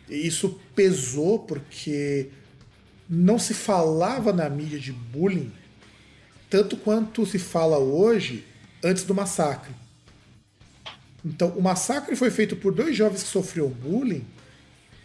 [0.08, 2.28] E isso pesou porque
[3.08, 5.52] não se falava na mídia de bullying
[6.50, 8.44] tanto quanto se fala hoje
[8.82, 9.74] antes do massacre.
[11.24, 14.24] Então, o massacre foi feito por dois jovens que sofriam bullying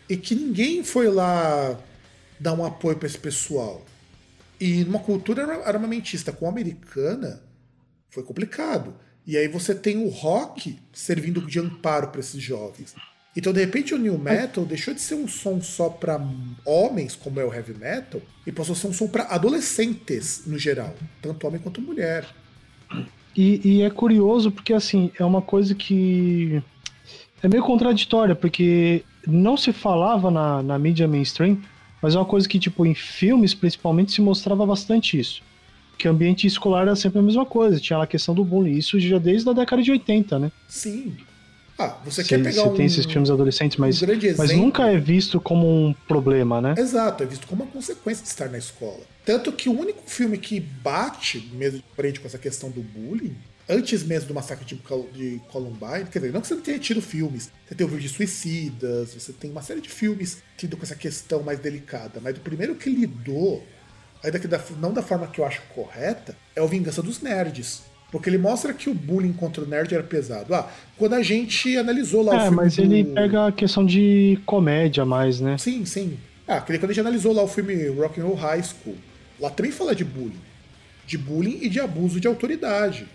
[0.08, 1.78] e que ninguém foi lá
[2.40, 3.84] dar um apoio para esse pessoal.
[4.64, 7.44] E numa cultura armamentista como a americana,
[8.10, 8.96] foi complicado.
[9.28, 12.96] E aí você tem o rock servindo de amparo para esses jovens.
[13.36, 16.18] Então, de repente, o new metal deixou de ser um som só para
[16.66, 20.58] homens, como é o heavy metal, e passou a ser um som para adolescentes no
[20.58, 22.26] geral, tanto homem quanto mulher.
[23.36, 26.64] E, e é curioso porque, assim, é uma coisa que
[27.42, 31.62] é meio contraditória, porque não se falava na, na mídia mainstream,
[32.04, 35.42] mas é uma coisa que, tipo, em filmes, principalmente, se mostrava bastante isso.
[35.98, 39.00] Que ambiente escolar era sempre a mesma coisa, tinha lá a questão do bullying, isso
[39.00, 40.52] já desde a década de 80, né?
[40.68, 41.16] Sim.
[41.80, 45.40] Ah, você quer pegar um, tem esses filmes adolescentes, mas, um mas nunca é visto
[45.40, 46.76] como um problema, né?
[46.78, 49.00] Exato, é visto como uma consequência de estar na escola.
[49.26, 53.34] Tanto que o único filme que bate mesmo de frente com essa questão do bullying
[53.70, 54.76] antes mesmo do massacre de,
[55.14, 58.10] de Columbine, quer dizer, não que você não tenha tido filmes, você tem o Virgem
[58.10, 62.38] Suicidas, você tem uma série de filmes que lidam com essa questão mais delicada, mas
[62.38, 63.64] o primeiro que lidou,
[64.24, 67.84] ainda que da- não da forma que eu acho correta, é o Vingança dos Nerds.
[68.12, 70.54] Porque ele mostra que o bullying contra o nerd era pesado.
[70.54, 72.84] Ah, quando a gente analisou lá o É, filme mas do...
[72.84, 75.58] ele pega a questão de comédia mais, né?
[75.58, 76.20] Sim, sim.
[76.48, 78.98] Ah, quando a gente analisou lá o filme Rock and Roll High School,
[79.40, 80.42] lá também fala de bullying.
[81.06, 83.08] De bullying e de abuso de autoridade.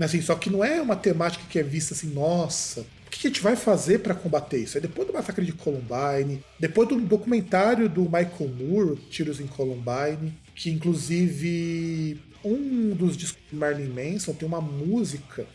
[0.00, 3.26] Mas, Assim, só que não é uma temática que é vista assim, nossa, o que
[3.26, 4.78] a gente vai fazer para combater isso?
[4.78, 10.32] É depois do massacre de Columbine, depois do documentário do Michael Moore, Tiros em Columbine,
[10.54, 15.46] que inclusive um dos discos de Marilyn Manson tem uma música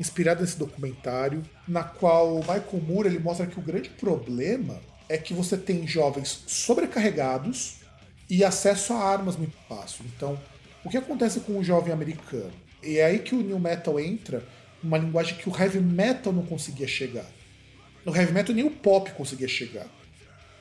[0.00, 5.16] inspirada nesse documentário, na qual o Michael Moore ele mostra que o grande problema é
[5.16, 7.76] que você tem jovens sobrecarregados
[8.28, 10.04] e acesso a armas muito fácil.
[10.16, 10.36] Então,
[10.84, 12.50] o que acontece com o jovem americano?
[12.82, 14.42] E é aí que o new metal entra,
[14.82, 17.26] uma linguagem que o heavy metal não conseguia chegar.
[18.04, 19.86] No heavy metal nem o pop conseguia chegar.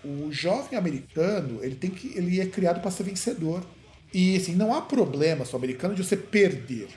[0.03, 3.65] O jovem americano, ele tem que ele é criado para ser vencedor.
[4.13, 6.87] E assim, não há problema só americano de você perder.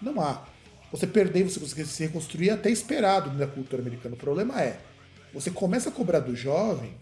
[0.00, 0.46] Não há.
[0.90, 4.14] Você perder, você conseguir se reconstruir é até esperado na cultura americana.
[4.14, 4.80] O problema é,
[5.32, 6.94] você começa a cobrar do jovem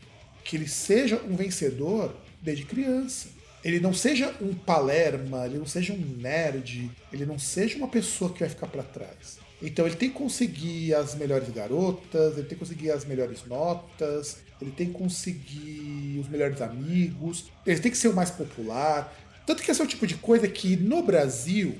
[0.45, 3.29] que ele seja um vencedor desde criança.
[3.65, 8.33] Ele não seja um palerma, ele não seja um nerd, ele não seja uma pessoa
[8.33, 9.39] que vai ficar para trás.
[9.61, 14.39] Então ele tem que conseguir as melhores garotas, ele tem que conseguir as melhores notas,
[14.61, 19.13] ele tem que conseguir os melhores amigos, ele tem que ser o mais popular.
[19.45, 21.77] Tanto que esse é o tipo de coisa que no Brasil,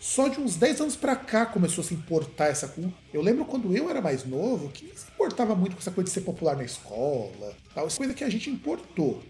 [0.00, 2.96] só de uns 10 anos pra cá começou a se importar essa cultura.
[3.12, 6.14] Eu lembro quando eu era mais novo, que se importava muito com essa coisa de
[6.14, 9.22] ser popular na escola, tal, essa coisa que a gente importou.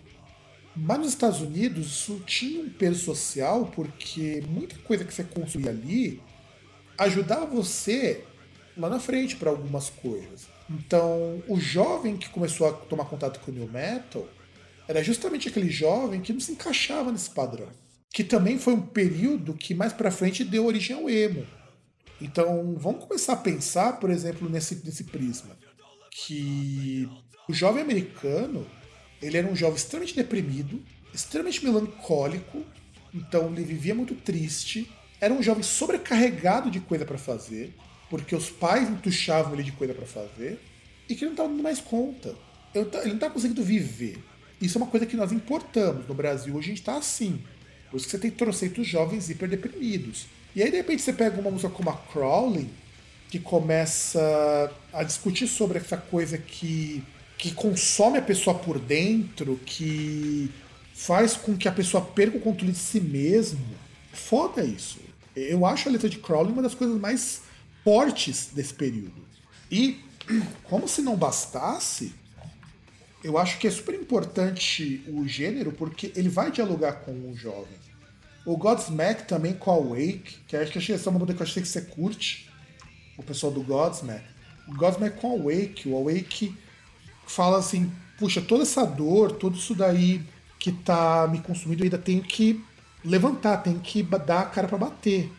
[0.74, 5.70] Mas nos Estados Unidos isso tinha um peso social porque muita coisa que você construía
[5.70, 6.20] ali
[6.98, 8.24] ajudava você
[8.76, 10.46] lá na frente para algumas coisas.
[10.70, 14.26] Então, o jovem que começou a tomar contato com o new metal
[14.88, 17.68] era justamente aquele jovem que não se encaixava nesse padrão.
[18.10, 21.46] Que também foi um período que mais para frente deu origem ao emo.
[22.20, 25.56] Então, vamos começar a pensar, por exemplo, nesse, nesse prisma.
[26.10, 27.08] Que
[27.48, 28.66] o jovem americano,
[29.22, 30.82] ele era um jovem extremamente deprimido,
[31.14, 32.62] extremamente melancólico,
[33.14, 37.72] então ele vivia muito triste, era um jovem sobrecarregado de coisa para fazer,
[38.10, 40.58] porque os pais entuchavam ele de coisa para fazer,
[41.08, 42.34] e que ele não estava dando mais conta.
[42.74, 44.18] Ele não está conseguindo viver.
[44.60, 46.06] Isso é uma coisa que nós importamos.
[46.06, 47.42] No Brasil, hoje a gente está assim.
[47.90, 50.26] Por isso que você tem troceitos jovens hiperdeprimidos.
[50.54, 52.70] E aí, de repente, você pega uma música como a Crawling,
[53.28, 57.02] que começa a discutir sobre essa coisa que,
[57.38, 60.50] que consome a pessoa por dentro, que
[60.94, 63.64] faz com que a pessoa perca o controle de si mesmo.
[64.12, 65.00] Foda isso.
[65.34, 67.42] Eu acho a letra de Crawling uma das coisas mais
[67.82, 69.22] fortes desse período.
[69.70, 70.00] E,
[70.64, 72.12] como se não bastasse,
[73.24, 77.80] eu acho que é super importante o gênero porque ele vai dialogar com o jovem.
[78.44, 81.46] O Godsmack também com a Wake, que acho que essa é uma música que eu
[81.46, 82.50] achei que você curte,
[83.16, 84.24] o pessoal do Godsmack.
[84.66, 86.54] O Godsmack com a Wake, o Awake
[87.26, 90.22] fala assim, puxa, toda essa dor, tudo isso daí
[90.58, 92.62] que tá me consumindo, eu ainda tenho que
[93.04, 95.30] levantar, tenho que dar a cara pra bater.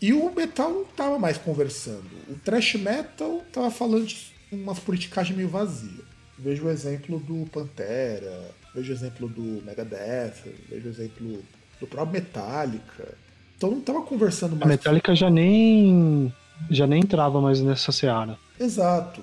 [0.00, 2.10] E o metal não tava mais conversando.
[2.28, 6.04] O thrash metal tava falando de umas politicagens meio vazias.
[6.38, 11.42] Vejo o exemplo do Pantera, vejo o exemplo do Megadeth, vejo o exemplo
[11.80, 13.14] do próprio Metallica.
[13.56, 14.70] Então não tava conversando A mais.
[14.70, 16.34] Metallica já nem
[16.68, 18.36] já nem entrava mais nessa seara.
[18.58, 19.22] Exato.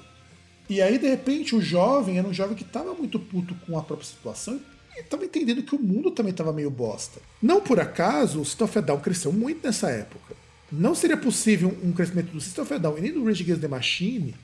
[0.70, 3.82] E aí, de repente, o jovem era um jovem que tava muito puto com a
[3.82, 4.60] própria situação
[4.96, 7.20] e tava entendendo que o mundo também tava meio bosta.
[7.42, 10.36] Não por acaso, o System Down cresceu muito nessa época.
[10.72, 14.36] Não seria possível um crescimento do System Down e nem do Rage Against the Machine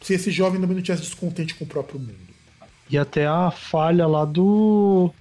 [0.00, 2.14] se esse jovem também não tivesse descontente com o próprio mundo.
[2.90, 5.12] E até a falha lá do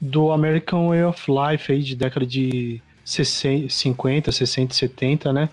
[0.00, 5.48] do American Way of Life aí de década de 60, 50, 60, 70, né?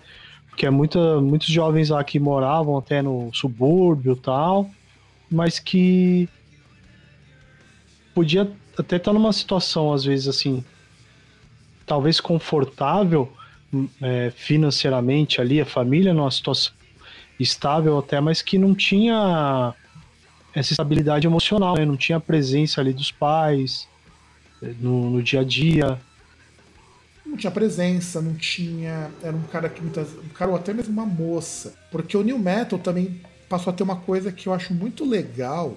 [0.54, 4.70] Porque é muita, muitos jovens lá que moravam até no subúrbio tal,
[5.28, 6.28] mas que
[8.14, 8.48] podia
[8.78, 10.64] até estar numa situação, às vezes, assim,
[11.84, 13.32] talvez confortável
[14.00, 16.72] é, financeiramente ali, a família numa situação
[17.38, 19.74] estável até, mas que não tinha
[20.54, 21.84] essa estabilidade emocional, né?
[21.84, 23.88] não tinha a presença ali dos pais
[24.62, 25.98] eh, no, no dia a dia.
[27.34, 29.10] Não tinha presença, não tinha.
[29.20, 30.08] Era um cara que muitas.
[30.12, 31.74] Um cara ou até mesmo uma moça.
[31.90, 35.76] Porque o New Metal também passou a ter uma coisa que eu acho muito legal.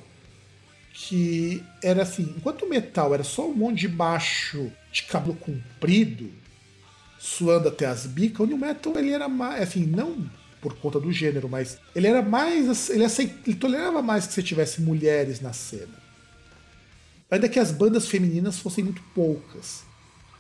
[0.94, 6.30] Que era assim, enquanto o metal era só um monte de macho de cabelo comprido,
[7.20, 10.30] suando até as bicas, o New Metal ele era mais, assim, não
[10.62, 14.42] por conta do gênero, mas ele era mais, ele, aceit, ele tolerava mais que você
[14.44, 15.94] tivesse mulheres na cena.
[17.30, 19.87] Ainda que as bandas femininas fossem muito poucas.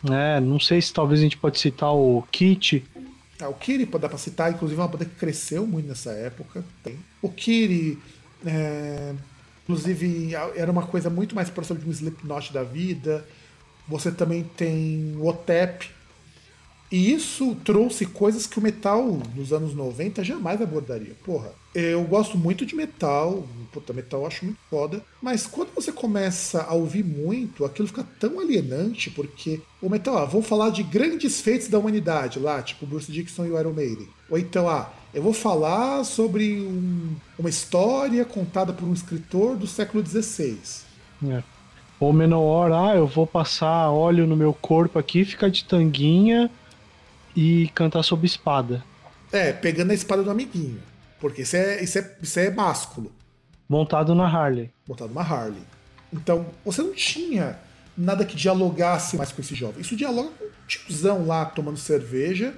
[0.10, 2.86] É, não sei se talvez a gente pode citar o Kit.
[3.40, 6.12] Ah, o Kiri pode dar pra citar, inclusive é uma banda que cresceu muito nessa
[6.12, 6.64] época.
[6.84, 6.98] Tem.
[7.22, 8.00] O Kiri,
[8.46, 9.14] é,
[9.64, 13.26] inclusive, era uma coisa muito mais próxima de um Slipknot da vida.
[13.88, 15.90] Você também tem o Otep.
[16.90, 21.14] E isso trouxe coisas que o metal nos anos 90 jamais abordaria.
[21.26, 25.92] Porra, eu gosto muito de metal, puta, metal eu acho muito foda, mas quando você
[25.92, 30.82] começa a ouvir muito, aquilo fica tão alienante, porque o metal, ah, vou falar de
[30.82, 34.08] grandes feitos da humanidade lá, tipo Bruce Dixon e o Iron Maiden.
[34.30, 39.68] Ou então, ah, eu vou falar sobre um- uma história contada por um escritor do
[39.68, 40.58] século XVI.
[41.30, 41.44] É.
[42.00, 46.50] Ou Menor, ah, eu vou passar óleo no meu corpo aqui, ficar de tanguinha
[47.38, 48.84] e cantar sob espada.
[49.32, 50.82] É, pegando a espada do amiguinho.
[51.20, 53.12] Porque isso é, isso é, isso é másculo.
[53.70, 54.72] Montado na Harley.
[54.88, 55.62] botado uma Harley.
[56.12, 57.60] Então, você não tinha
[57.96, 59.82] nada que dialogasse mais com esse jovem.
[59.82, 62.56] Isso dialoga com um tiozão lá tomando cerveja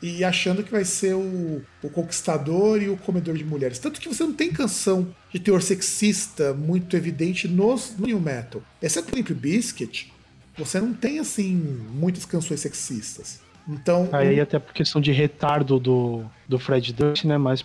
[0.00, 3.78] e achando que vai ser o, o conquistador e o comedor de mulheres.
[3.78, 8.62] Tanto que você não tem canção de teor sexista muito evidente nos, no New Metal.
[8.80, 10.10] Exceto Limp Biscuit,
[10.56, 11.54] você não tem, assim,
[11.92, 13.41] muitas canções sexistas.
[13.68, 17.38] Então, Aí até por questão de retardo do, do Fred Durst, né?
[17.38, 17.64] Mais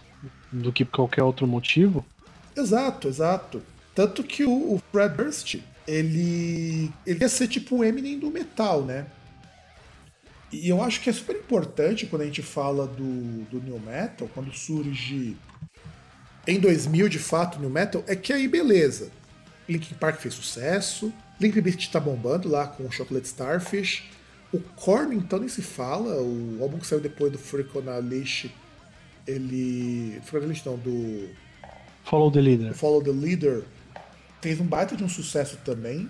[0.51, 2.05] do que por qualquer outro motivo.
[2.55, 3.61] Exato, exato.
[3.95, 5.55] Tanto que o, o Fred Durst,
[5.87, 9.07] ele, ele ia ser tipo o Eminem do metal, né?
[10.51, 14.29] E eu acho que é super importante quando a gente fala do, do New Metal,
[14.33, 15.35] quando surge
[16.47, 19.11] em 2000 de fato o New Metal, é que aí beleza.
[19.67, 24.05] Linkin Park fez sucesso, Linkin Bizkit tá bombando lá com o Chocolate Starfish,
[24.53, 27.97] o Korn então nem se fala, o álbum que saiu depois do Freak on a
[27.97, 28.49] Leash,
[29.25, 30.19] ele...
[30.23, 31.29] Freak on a Leash não, do
[32.07, 32.73] Follow the Leader.
[32.73, 33.63] Follow the Leader
[34.41, 36.09] fez um baita de um sucesso também.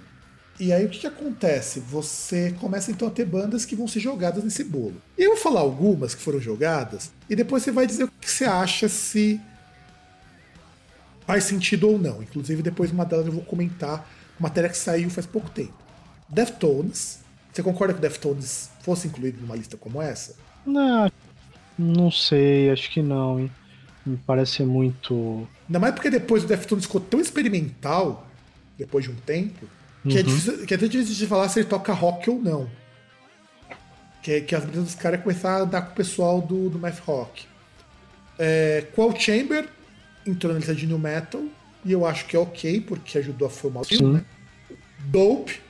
[0.60, 1.80] E aí o que, que acontece?
[1.80, 5.02] Você começa então a ter bandas que vão ser jogadas nesse bolo.
[5.18, 8.30] E eu vou falar algumas que foram jogadas, e depois você vai dizer o que
[8.30, 9.40] você acha se
[11.26, 12.22] faz sentido ou não.
[12.22, 14.10] Inclusive, depois uma delas eu vou comentar
[14.40, 15.74] uma matéria que saiu faz pouco tempo.
[16.30, 17.20] Deftones.
[17.52, 20.36] Você concorda que Deftones fosse incluído numa lista como essa?
[20.66, 21.12] Não,
[21.78, 23.52] não sei, acho que não, hein?
[24.06, 25.48] Me parece muito.
[25.68, 28.28] Ainda mais porque depois o Deftones ficou tão experimental,
[28.78, 29.68] depois de um tempo,
[30.08, 32.70] que, é, difícil, que é até difícil de falar se ele toca rock ou não.
[34.22, 36.78] Que, é- que as brigas dos caras começaram a andar com o pessoal do, do
[36.80, 37.46] math rock.
[38.40, 39.68] É, Qual Chamber
[40.26, 41.42] entrou na lista de New Metal,
[41.84, 44.26] e eu acho que é ok, porque ajudou a formar o filme, né?
[45.06, 45.62] Dope.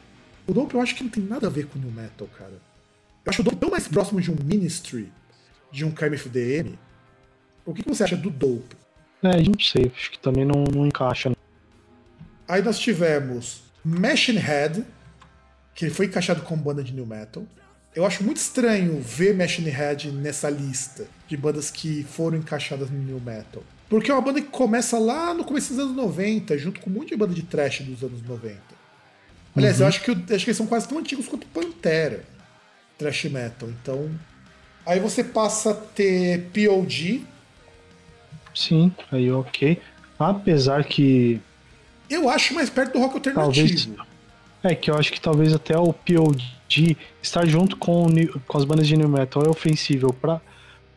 [0.48, 2.54] O Dope eu acho que não tem nada a ver com New Metal, cara.
[2.54, 5.12] Eu acho o Dope tão mais próximo de um Ministry,
[5.72, 6.80] de um KMFDM.
[7.66, 8.76] O que que você acha do Dope?
[9.22, 11.32] É, não sei, acho que também não, não encaixa.
[12.48, 14.86] Aí nós tivemos Machine Head,
[15.76, 17.46] que foi encaixado como banda de new metal.
[17.94, 23.00] Eu acho muito estranho ver Machine Head nessa lista de bandas que foram encaixadas no
[23.00, 23.64] new metal.
[23.90, 26.94] Porque é uma banda que começa lá no começo dos anos 90, junto com um
[26.94, 28.77] monte de banda de trash dos anos 90.
[29.58, 32.24] Aliás, eu acho que, eu- acho que eles são quase tão antigos quanto Pantera,
[32.98, 33.70] trash metal.
[33.70, 34.10] Então,
[34.86, 37.24] aí você passa a ter POD.
[38.54, 39.80] Sim, aí ok.
[40.20, 41.40] Apesar que.
[42.10, 43.38] Eu acho mais perto do rock Talvez.
[43.38, 44.08] alternativo.
[44.64, 48.08] É que eu acho que talvez até o POD estar junto com,
[48.48, 50.42] com as bandas de New Metal é ofensível para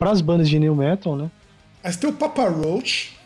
[0.01, 1.31] as bandas de New Metal, né?
[1.83, 3.17] Mas tem o Papa Roach,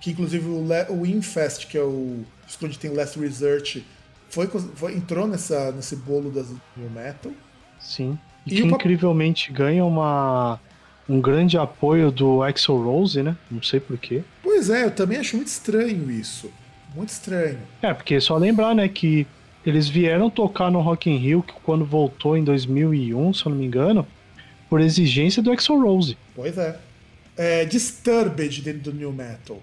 [0.00, 2.24] que inclusive o, Le- o Infest, que é o
[2.62, 3.84] onde tem Last Research,
[4.28, 7.32] foi, foi- entrou nessa, nesse bolo das New Metal.
[7.80, 8.18] Sim.
[8.46, 10.60] E, E que incrivelmente ganha uma,
[11.08, 13.36] um grande apoio do Axel Rose, né?
[13.50, 14.22] Não sei porquê.
[14.42, 16.50] Pois é, eu também acho muito estranho isso.
[16.94, 17.58] Muito estranho.
[17.82, 19.26] É, porque é só lembrar, né, que
[19.64, 23.66] eles vieram tocar no Rock in Rio quando voltou em 2001, se eu não me
[23.66, 24.06] engano,
[24.68, 26.16] por exigência do Axel Rose.
[26.34, 26.78] Pois é.
[27.36, 29.62] é Disturbed dentro do New Metal.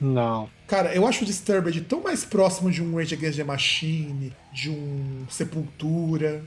[0.00, 0.48] Não.
[0.66, 4.70] Cara, eu acho o Disturbed tão mais próximo de um Rage Against the Machine, de
[4.70, 6.42] um Sepultura,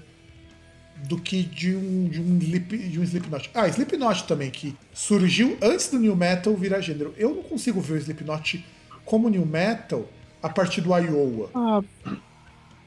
[1.07, 3.49] do que de um, de um, Slip, de um Slipknot.
[3.53, 7.13] Ah, Slipknot também, que surgiu antes do New Metal virar gênero.
[7.17, 8.65] Eu não consigo ver o Slipknot
[9.05, 10.07] como New Metal
[10.41, 11.49] a partir do Iowa.
[11.53, 11.81] Ah,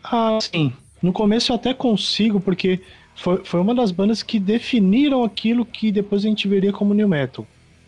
[0.04, 0.72] ah, sim.
[1.02, 2.80] No começo eu até consigo, porque
[3.14, 7.08] foi, foi uma das bandas que definiram aquilo que depois a gente veria como New
[7.08, 7.46] Metal.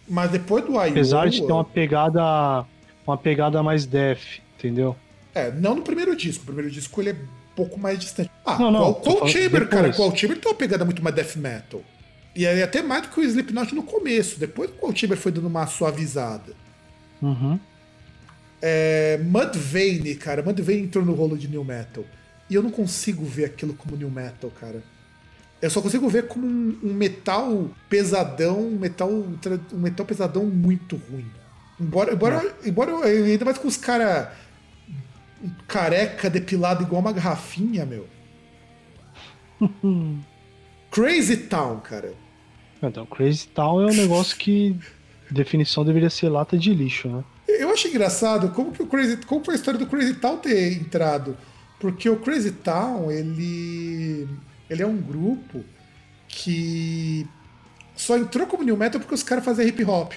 [0.09, 0.89] Mas depois do Iowa...
[0.89, 2.65] Apesar de ter uma pegada,
[3.07, 4.97] uma pegada mais death, entendeu?
[5.35, 6.43] É, não no primeiro disco.
[6.43, 8.31] O primeiro disco ele é um pouco mais distante.
[8.45, 9.83] Ah, Não, não, qual falando Chamber, cara?
[9.83, 9.97] depois.
[9.97, 11.83] Qual Chamber tem uma pegada muito mais death metal.
[12.35, 14.39] E aí até mais do que o Slipknot no começo.
[14.39, 16.53] Depois o Cold Chamber foi dando uma suavizada.
[17.21, 17.59] Uhum.
[18.63, 20.43] É, Mudvayne, cara.
[20.43, 22.05] Mudvayne entrou no rolo de New Metal.
[22.49, 24.83] E eu não consigo ver aquilo como New Metal, cara.
[25.61, 30.97] Eu só consigo ver como um, um metal pesadão, um metal, um metal pesadão muito
[31.11, 31.27] ruim.
[31.81, 34.37] Embora, embora, embora eu, ainda mais com os cara
[35.67, 38.07] careca depilado igual uma garrafinha, meu.
[40.91, 42.15] Crazy Town, cara.
[42.83, 44.77] Então, Crazy Town é um negócio que
[45.31, 47.25] definição deveria ser lata de lixo, né?
[47.47, 50.75] Eu acho engraçado como que o Crazy, como foi a história do Crazy Town ter
[50.75, 51.37] entrado,
[51.81, 54.29] porque o Crazy Town ele
[54.69, 55.65] ele é um grupo
[56.29, 57.27] que
[57.97, 60.13] só entrou como new metal porque os caras faziam hip hop.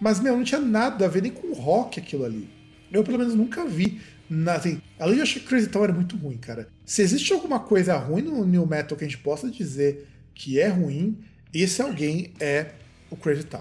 [0.00, 2.48] Mas meu, não tinha nada a ver nem com rock aquilo ali.
[2.92, 4.00] Eu pelo menos nunca vi.
[4.28, 6.68] Na, assim, além de eu achar que Crazy Town era muito ruim, cara.
[6.84, 10.68] Se existe alguma coisa ruim no new metal que a gente possa dizer que é
[10.68, 11.18] ruim,
[11.52, 12.68] esse alguém é
[13.10, 13.60] o Crazy Town.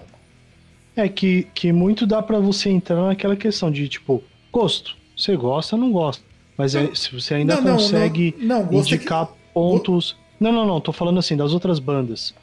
[0.96, 4.96] É que, que muito dá pra você entrar naquela questão de, tipo, gosto.
[5.18, 6.24] Você gosta, não gosta.
[6.58, 10.16] Mas é- se você ainda Não, consegue não, não, gosto é indicar pontos.
[10.40, 12.34] Não, não, não, tô falando assim, das outras bandas.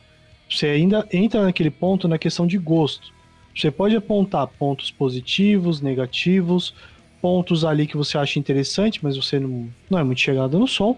[0.49, 3.13] Você ainda entra naquele ponto na questão de gosto.
[3.55, 6.75] Você pode apontar pontos positivos, negativos,
[7.21, 10.97] pontos ali que você acha interessante, mas você não, não é muito chegado no som.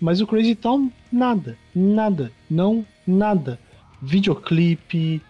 [0.00, 3.58] Mas o Crazy Town, nada, nada, não, nada.
[4.00, 5.22] Videoclipe,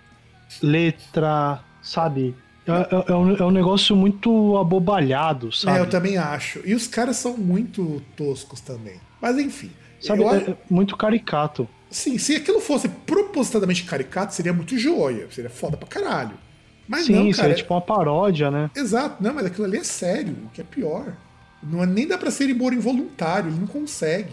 [0.62, 2.34] letra, sabe?
[2.66, 5.78] É, é- é um, é um negócio muito abobalhado, sabe?
[5.78, 6.60] É, eu também acho.
[6.64, 9.00] E os caras são muito toscos também.
[9.20, 9.70] Mas enfim.
[10.02, 11.68] Sabe, eu é- muito caricato.
[11.90, 15.28] Sim, se aquilo fosse propositadamente caricato, seria muito joia.
[15.30, 16.32] Seria foda pra caralho.
[16.88, 17.50] Mas Sim, não, cara.
[17.52, 18.70] é tipo uma paródia, né?
[18.74, 21.14] Exato, não, mas aquilo ali é sério, o que é pior.
[21.62, 24.32] Não é, nem dá pra ser humor involuntário, ele não consegue.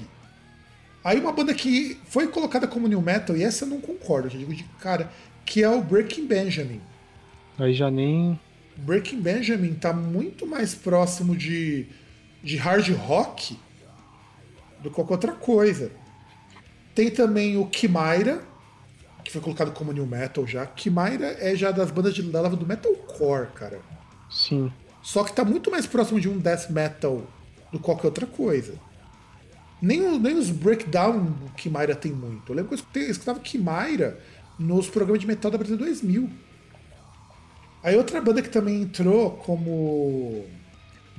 [1.04, 4.32] Aí uma banda que foi colocada como new metal, e essa eu não concordo, eu
[4.32, 5.12] já digo de cara,
[5.46, 6.82] que é o Breaking Benjamin.
[7.58, 8.40] Aí já nem.
[8.78, 11.86] Breaking Benjamin tá muito mais próximo de,
[12.44, 13.58] de hard rock
[14.82, 15.92] do que qualquer outra coisa.
[16.96, 18.42] Tem também o Kimaira,
[19.24, 20.66] que foi colocado como new metal já.
[20.66, 23.80] Kimaira é já das bandas de, da lava do metalcore, cara.
[24.30, 24.72] Sim.
[25.02, 27.24] Só que tá muito mais próximo de um death metal
[27.72, 28.74] do que qualquer outra coisa.
[29.82, 32.52] Nem, o- nem os breakdown Kimaira tem muito.
[32.52, 34.20] Eu lembro que eu escutava Kimaira
[34.58, 36.30] nos programas de metal da Brasil 2000.
[37.82, 40.46] Aí outra banda que também entrou como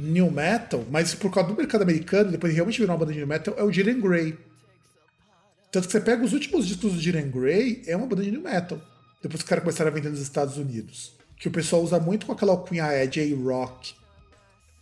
[0.01, 3.27] new metal, mas por causa do mercado americano, depois realmente virou uma banda de new
[3.27, 4.37] metal, é o Jiren Grey.
[5.71, 8.43] Tanto que você pega os últimos discos do Jiren Grey, é uma banda de new
[8.43, 8.81] metal.
[9.23, 11.13] Depois que os caras começaram a vender nos Estados Unidos.
[11.37, 13.95] Que o pessoal usa muito com aquela alcunha é J-Rock.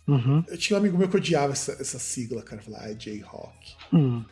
[0.07, 0.43] Uhum.
[0.47, 2.61] Eu tinha um amigo meu que odiava essa, essa sigla, cara.
[2.61, 3.75] Falar, ah, é J-Rock.
[3.93, 4.23] Hum.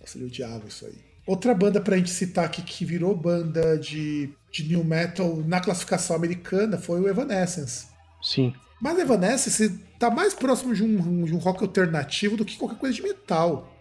[0.00, 0.98] Nossa, ele odiava isso aí.
[1.24, 6.16] Outra banda pra gente citar aqui que virou banda de, de new metal na classificação
[6.16, 7.86] americana foi o Evanescence.
[8.20, 8.52] Sim.
[8.80, 12.94] Mas Evanescence tá mais próximo de um, de um rock alternativo do que qualquer coisa
[12.96, 13.72] de metal.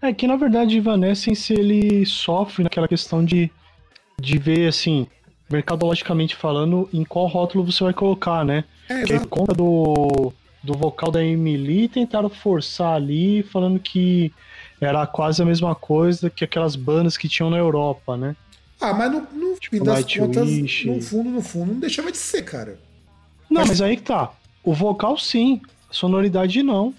[0.00, 3.50] É que na verdade Evanescence ele sofre naquela questão de,
[4.20, 5.08] de ver assim,
[5.50, 8.64] mercadologicamente falando, em qual rótulo você vai colocar, né?
[8.88, 10.32] É, por conta do,
[10.62, 14.32] do vocal da Emily tentaram forçar ali, falando que
[14.80, 18.36] era quase a mesma coisa que aquelas bandas que tinham na Europa, né?
[18.80, 20.18] Ah, mas no, no fim das Nightwish.
[20.18, 22.78] contas, no fundo, no fundo, não deixava de ser, cara.
[23.50, 24.32] Não, Mas- mas aí que tá.
[24.64, 25.60] O vocal sim,
[25.90, 26.94] a sonoridade não.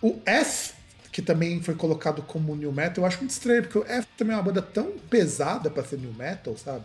[0.00, 0.74] O F,
[1.10, 4.34] que também foi colocado como new metal, eu acho muito estranho, porque o F também
[4.34, 6.84] é uma banda tão pesada pra ser new metal, sabe?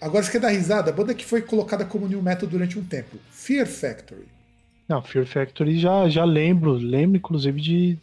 [0.00, 0.90] Agora você quer dar risada?
[0.90, 4.26] A banda que foi colocada como new metal durante um tempo, Fear Factory.
[4.88, 7.98] Não, Fear Factory já, já lembro, lembro inclusive de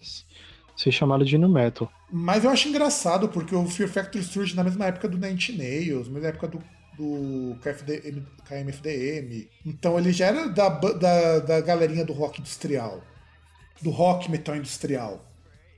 [0.75, 1.91] ser chamado de nu metal.
[2.11, 6.07] Mas eu acho engraçado, porque o Fear Factory surge na mesma época do Nine Nails,
[6.07, 6.63] na mesma época do,
[7.01, 9.47] do KFDM, KMFDM.
[9.65, 13.01] Então ele já era da, da, da galerinha do rock industrial.
[13.81, 15.25] Do rock metal industrial.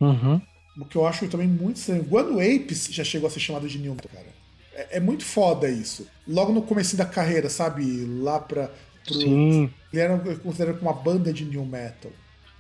[0.02, 0.42] Uhum.
[0.78, 2.04] O que eu acho também muito estranho.
[2.04, 4.26] Guano Apes já chegou a ser chamado de New Metal, cara.
[4.74, 6.08] É, é muito foda isso.
[6.28, 8.06] Logo no começo da carreira, sabe?
[8.22, 8.70] Lá pra.
[9.06, 9.14] Pro...
[9.14, 12.12] Sim, Ele era considerado como uma banda de New Metal.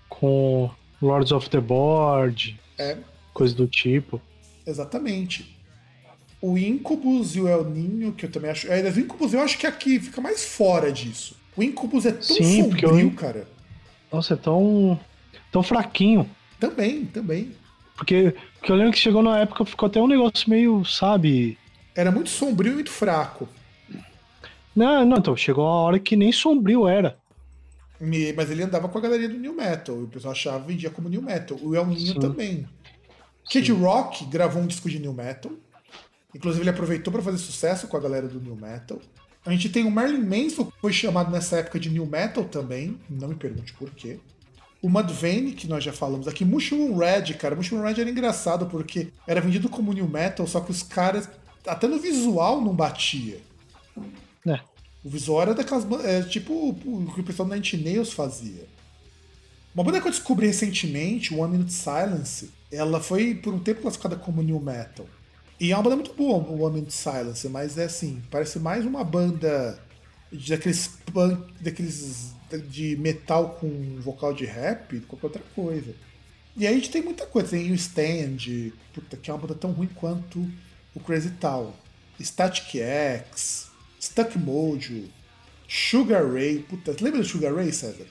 [0.09, 0.69] com
[1.01, 2.97] Lords of the Board, É,
[3.33, 4.21] coisa do tipo.
[4.65, 5.57] exatamente.
[6.45, 8.67] O Incubus e o El Ninho, que eu também acho.
[8.69, 11.37] É, o Incubus eu acho que aqui fica mais fora disso.
[11.55, 13.47] O Incubus é tão Sim, sombrio, eu- cara.
[14.11, 14.99] Nossa, é tão,
[15.49, 16.29] tão fraquinho.
[16.59, 17.53] Também, também.
[17.95, 21.57] Porque, porque eu lembro que chegou na época, ficou até um negócio meio, sabe?
[21.95, 23.47] Era muito sombrio e muito fraco.
[24.75, 27.17] Não, não, então, chegou uma hora que nem sombrio era.
[28.01, 29.95] Me- Mas ele andava com a galeria do New Metal.
[29.97, 31.57] E o pessoal achava vendia como New Metal.
[31.61, 32.19] O El Ninho Sim.
[32.19, 32.67] também.
[33.49, 35.51] Kid Rock gravou um disco de New Metal.
[36.35, 38.99] Inclusive, ele aproveitou para fazer sucesso com a galera do New Metal.
[39.45, 42.97] A gente tem o Marilyn Manson, que foi chamado nessa época de New Metal também.
[43.09, 44.19] Não me pergunte por quê.
[44.81, 46.43] O Mudvayne, que nós já falamos aqui.
[46.43, 47.55] Mushroom Red, cara.
[47.55, 51.29] Mushroom Red era engraçado porque era vendido como New Metal, só que os caras,
[51.67, 53.39] até no visual, não batia.
[54.47, 54.59] É.
[55.03, 55.85] O visual era daquelas.
[56.03, 58.65] É, tipo o que o pessoal da Nails fazia.
[59.75, 64.15] Uma banda que eu descobri recentemente, One Minute Silence, ela foi por um tempo classificada
[64.15, 65.05] como New Metal.
[65.63, 69.01] E é uma banda muito boa, o Minute Silence, mas é assim, parece mais uma
[69.01, 69.79] banda
[70.29, 72.35] daqueles punk, daqueles
[72.67, 75.95] de metal com vocal de rap do que qualquer outra coisa.
[76.57, 79.55] E aí a gente tem muita coisa, tem o Stand, puta, que é uma banda
[79.55, 80.45] tão ruim quanto
[80.93, 81.71] o Crazy Town.
[82.19, 85.05] Static X, Stuck Mojo,
[85.65, 88.07] Sugar Ray, puta, lembra do Sugar Ray, César?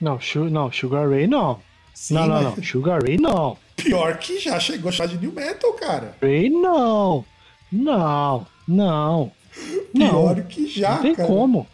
[0.00, 0.18] Não,
[0.50, 1.60] não, Sugar Ray não.
[1.94, 2.64] Sim, não, não, mas- não.
[2.64, 3.56] Sugar Ray não.
[3.76, 6.16] Pior que já chegou a chamar de New Metal, cara.
[6.20, 7.24] Ray não.
[7.72, 9.32] Não, não.
[9.92, 11.28] Pior Não, que já, não tem cara.
[11.28, 11.66] como.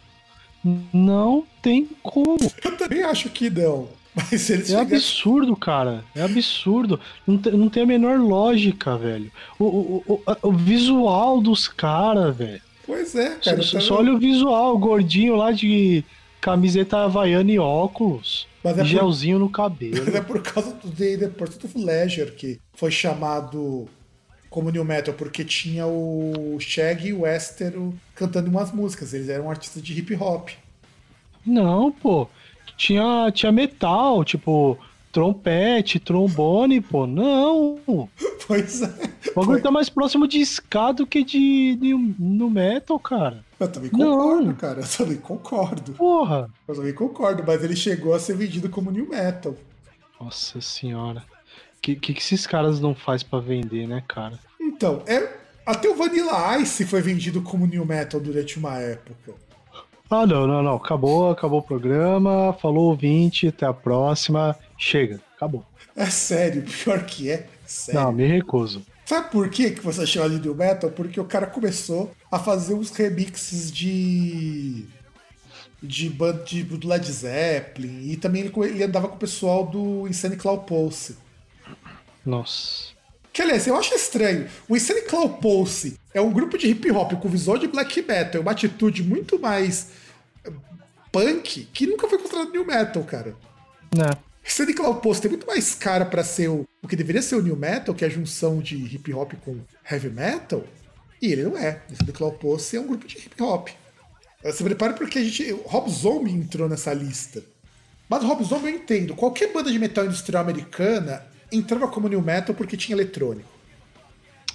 [0.93, 2.37] Não tem como.
[2.63, 3.87] Eu também acho que não.
[4.13, 4.87] Mas eles É chegaram...
[4.87, 6.03] absurdo, cara.
[6.15, 6.99] É absurdo.
[7.25, 9.31] Não tem, não tem a menor lógica, velho.
[9.57, 12.61] O, o, o, o visual dos caras, velho.
[12.85, 13.61] Pois é, cara.
[13.63, 16.03] só- tá- só olha o visual, o gordinho lá de
[16.41, 18.47] camiseta havaiana e óculos.
[18.63, 20.17] Mas é por- gelzinho no Mas cabelo.
[20.17, 23.87] é por causa do The, Pursuit of Leisure que foi chamado
[24.49, 29.13] como New Metal, porque tinha o Shaggy e o Estero cantando umas músicas.
[29.13, 30.49] Eles eram artistas de hip hop.
[31.45, 32.27] Não, pô.
[32.77, 34.77] Tinha, tinha metal, tipo,
[35.11, 37.05] trompete, trombone, pô.
[37.05, 37.79] Não.
[37.87, 38.09] O
[38.47, 38.87] Pois é.
[39.35, 39.61] bagulho Foi.
[39.61, 43.43] tá mais próximo de ska do que de, de no metal, cara.
[43.59, 44.53] Eu também concordo, Não.
[44.55, 44.81] cara.
[44.81, 45.93] Eu também concordo.
[45.93, 46.49] Porra.
[46.67, 49.55] Eu também concordo, mas ele chegou a ser vendido como New Metal.
[50.19, 51.23] Nossa senhora.
[51.77, 54.37] O que, que, que esses caras não faz pra vender, né, cara?
[54.59, 55.29] Então, é...
[55.65, 59.33] até o Vanilla Ice foi vendido como New Metal durante uma época.
[60.09, 60.75] Ah, não, não, não.
[60.75, 62.53] Acabou, acabou o programa.
[62.61, 64.55] Falou ouvinte, até a próxima.
[64.81, 65.63] Chega, acabou.
[65.95, 67.47] É sério, pior que é.
[67.67, 68.01] Sério.
[68.01, 68.83] Não, me recuso.
[69.05, 70.89] Sabe por que, que você chama de New Metal?
[70.89, 74.85] Porque o cara começou a fazer uns remixes de.
[75.81, 78.09] de banda de, do Led Zeppelin.
[78.09, 81.15] E também ele, ele andava com o pessoal do Insane Cloud Pulse.
[82.25, 82.91] Nossa.
[83.31, 84.49] Que aliás, eu acho estranho.
[84.67, 88.39] O Insane Cloud Pulse é um grupo de hip hop com visual de black metal,
[88.39, 89.91] é uma atitude muito mais
[91.11, 93.35] punk que nunca foi considerado new metal, cara.
[94.41, 94.47] Né?
[94.47, 97.41] Insane Cloud Pulse tem muito mais cara pra ser o, o que deveria ser o
[97.41, 100.63] new metal, que é a junção de hip hop com heavy metal,
[101.21, 101.81] e ele não é.
[101.91, 103.69] Insane Cloud Pulse é um grupo de hip hop.
[104.51, 105.53] Se prepare porque a gente.
[105.53, 107.43] O Rob Zombie entrou nessa lista.
[108.09, 109.15] Mas o Rob Zombie eu entendo.
[109.15, 113.49] Qualquer banda de metal industrial americana entrava como new metal porque tinha eletrônico.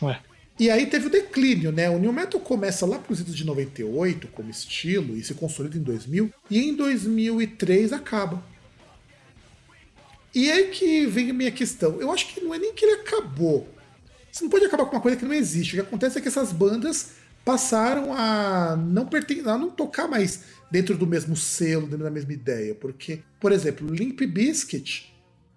[0.03, 0.21] Ué.
[0.59, 1.91] E aí teve o declínio, né?
[1.91, 5.83] O New Metal começa lá pros idos de 98 como estilo e se consolida em
[5.83, 8.43] 2000 e em 2003 acaba.
[10.37, 11.99] E aí que vem a minha questão.
[11.99, 13.67] Eu acho que não é nem que ele acabou.
[14.31, 15.71] Você não pode acabar com uma coisa que não existe.
[15.73, 17.13] O que acontece é que essas bandas
[17.43, 22.35] passaram a não perten a não tocar mais dentro do mesmo selo, dentro da mesma
[22.35, 22.75] ideia.
[22.75, 25.11] Porque, por exemplo, Limp Bizkit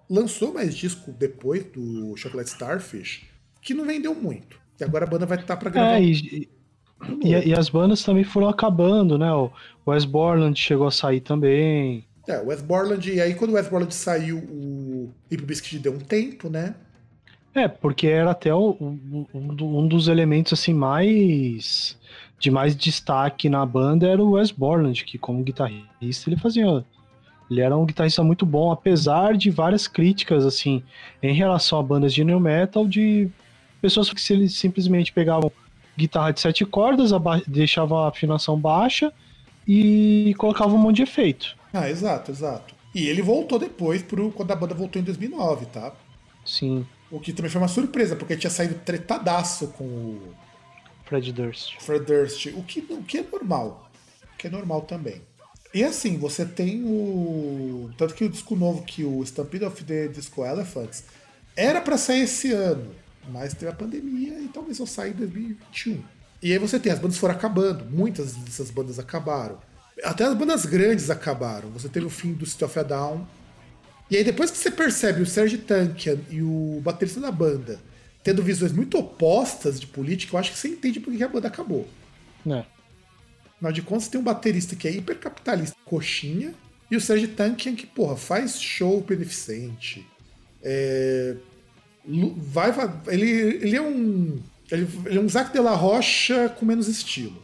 [0.09, 3.25] lançou mais disco depois do Chocolate Starfish,
[3.61, 4.57] que não vendeu muito.
[4.79, 5.99] E agora a banda vai estar pra gravar.
[5.99, 6.47] É, e,
[7.21, 9.29] e, e as bandas também foram acabando, né?
[9.33, 9.51] O
[9.85, 12.05] Wes Borland chegou a sair também.
[12.29, 15.93] É, o Wes Borland, e aí quando o Wes Borland saiu, o Limp Bizkit deu
[15.93, 16.75] um tempo, né?
[17.55, 21.97] É, porque era até o- um, um dos elementos assim mais
[22.39, 26.85] de mais destaque na banda era o Wes Borland, que como guitarrista ele fazia,
[27.49, 30.83] ele era um guitarrista muito bom, apesar de várias críticas assim
[31.21, 33.27] em relação a bandas de new metal de
[33.81, 35.51] pessoas que se- simplesmente pegavam
[35.97, 37.11] guitarra de sete cordas,
[37.47, 39.11] deixavam a afinação baixa
[39.67, 41.58] e colocavam um monte de efeito.
[41.73, 42.75] Ah, exato, exato.
[42.93, 45.93] E ele voltou depois pro, quando a banda voltou em 2009, tá?
[46.45, 50.35] Sim, O que também foi uma surpresa, porque tinha saído tretadaço com o
[51.05, 51.75] Fred Durst.
[51.79, 53.89] Fred Durst, o que, o que é normal.
[54.33, 55.21] O que é normal também.
[55.73, 57.91] E assim, você tem o.
[57.97, 61.03] Tanto que o disco novo, que o Stampede of the Disco Elephants,
[61.55, 62.95] era pra sair esse ano,
[63.27, 66.03] mas teve a pandemia e talvez só saia em 2021.
[66.41, 69.59] E aí você tem, as bandas foram acabando, muitas dessas bandas acabaram.
[70.03, 71.69] Até as bandas grandes acabaram.
[71.69, 73.27] Você teve o fim do City of a Down.
[74.09, 77.79] E aí depois que você percebe o Serge Tankian e o baterista da banda
[78.23, 81.47] tendo visões muito opostas de política, eu acho que você entende por que a banda
[81.47, 81.87] acabou.
[82.45, 82.65] Né?
[83.55, 86.53] Afinal de contas, tem um baterista que é hipercapitalista, coxinha,
[86.91, 90.05] e o Serge Tankian que, porra, faz show beneficente.
[90.61, 91.35] É,
[92.37, 94.39] vai, vai- ele, ele é um
[94.71, 97.41] Ele, ele é um Zac de la Rocha com menos estilo.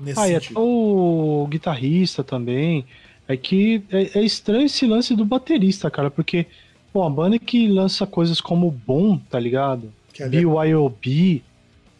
[0.00, 0.60] Nesse Ah, e até sentido.
[0.60, 2.84] o guitarrista também.
[3.26, 6.46] É que é, é estranho esse lance do baterista, cara, porque,
[6.92, 9.92] pô, a banda que lança coisas como Bom, tá ligado?
[10.12, 11.42] Que é- BYOB,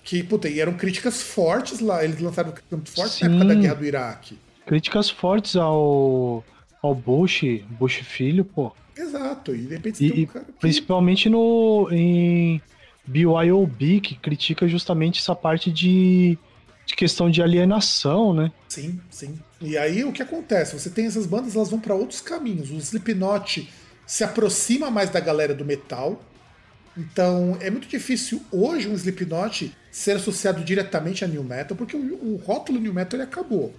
[0.04, 2.02] Que, puta, e eram críticas fortes lá.
[2.02, 3.24] Eles lançaram muito forte Sim.
[3.28, 4.38] na época da guerra do Iraque.
[4.64, 6.42] críticas fortes ao,
[6.82, 7.42] ao Bush,
[7.78, 8.72] Bush Filho, pô.
[8.96, 9.54] Exato.
[9.54, 10.52] E de repente você E, tem um cara que...
[10.52, 12.60] principalmente no em
[13.06, 16.38] BYOB, que critica justamente essa parte de,
[16.88, 18.50] de questão de alienação, né?
[18.66, 19.38] Sim, sim.
[19.60, 20.72] E aí o que acontece?
[20.72, 22.70] Você tem essas bandas, elas vão pra outros caminhos.
[22.70, 23.68] O Slipknot
[24.06, 26.24] se aproxima mais da galera do metal.
[26.96, 32.00] Então é muito difícil hoje um Slipknot ser associado diretamente a new metal, porque o,
[32.00, 33.74] o rótulo new metal ele acabou.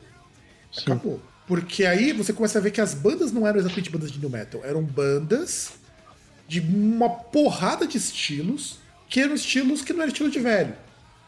[0.71, 0.83] Sim.
[0.83, 1.19] Acabou.
[1.47, 4.29] Porque aí você começa a ver que as bandas não eram exatamente bandas de new
[4.29, 5.71] metal, eram bandas
[6.47, 8.77] de uma porrada de estilos,
[9.09, 10.75] que eram estilos que não eram estilo de velho.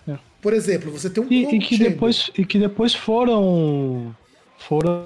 [0.08, 0.18] É.
[0.42, 1.92] Por exemplo, você tem um E, e que Chamber.
[1.92, 4.16] depois, e que depois foram
[4.58, 5.06] foram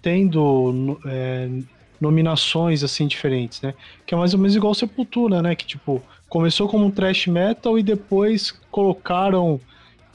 [0.00, 1.48] tendo é,
[2.00, 3.74] nominações assim diferentes, né?
[4.06, 5.54] Que é mais ou menos igual Sepultura, né?
[5.54, 9.60] Que tipo começou como um thrash metal e depois colocaram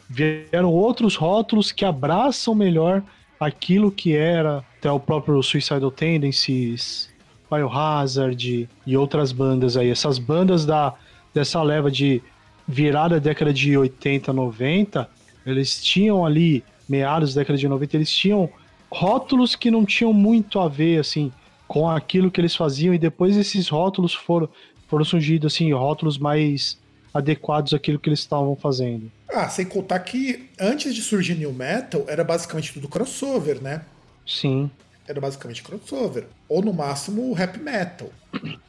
[0.10, 3.04] vieram outros rótulos que abraçam melhor
[3.40, 7.10] aquilo que era até o próprio Suicidal Tendencies,
[7.50, 9.90] Biohazard e outras bandas aí.
[9.90, 10.94] Essas bandas da
[11.34, 12.22] dessa leva de
[12.70, 15.10] virada da década de 80, 90,
[15.44, 18.48] eles tinham ali, meados da década de 90, eles tinham
[18.92, 21.32] rótulos que não tinham muito a ver, assim,
[21.68, 24.48] com aquilo que eles faziam, e depois esses rótulos foram,
[24.88, 26.78] foram surgindo, assim, rótulos mais
[27.12, 29.12] adequados àquilo que eles estavam fazendo.
[29.34, 33.82] Ah, sem contar que antes de surgir New Metal, era basicamente tudo crossover, né?
[34.28, 34.70] Sim,
[35.08, 36.28] Era basicamente crossover.
[36.48, 38.12] Ou no máximo rap metal.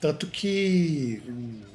[0.01, 1.23] Tanto que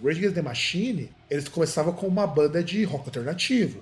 [0.02, 3.82] o Rage Against the Machine, eles começavam com uma banda de rock alternativo.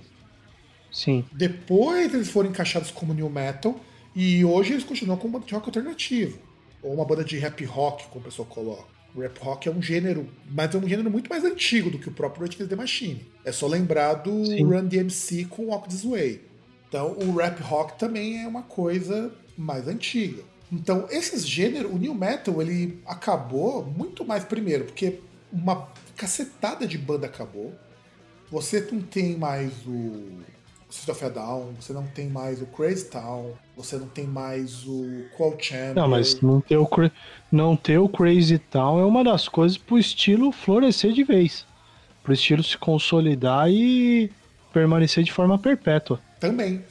[0.91, 1.26] sim.
[1.32, 3.80] Depois eles foram encaixados como New Metal
[4.16, 6.38] e hoje eles continuam como uma banda de rock alternativo.
[6.82, 8.93] Ou uma banda de rap rock, como o pessoal coloca.
[9.16, 12.10] O rap rock é um gênero, mas é um gênero muito mais antigo do que
[12.10, 13.26] o próprio Rage Against the Machine.
[13.45, 14.64] É só lembrar do Sim.
[14.64, 16.41] Run DMC com Walk This Way.
[16.89, 20.43] Então o rap rock também é uma coisa mais antiga.
[20.74, 25.19] Então esses gêneros, o new metal ele acabou muito mais primeiro porque
[25.51, 27.74] uma cacetada de banda acabou.
[28.51, 30.41] Você não tem mais o
[30.89, 34.86] System of a Down, você não tem mais o Crazy Town, você não tem mais
[34.86, 35.95] o Cold Chamber.
[35.95, 36.88] Não, mas não ter, o,
[37.51, 41.65] não ter o Crazy Town é uma das coisas pro estilo florescer de vez.
[42.24, 44.32] Pro estilo se consolidar e
[44.71, 46.19] permanecer de forma perpétua.
[46.39, 46.84] Também.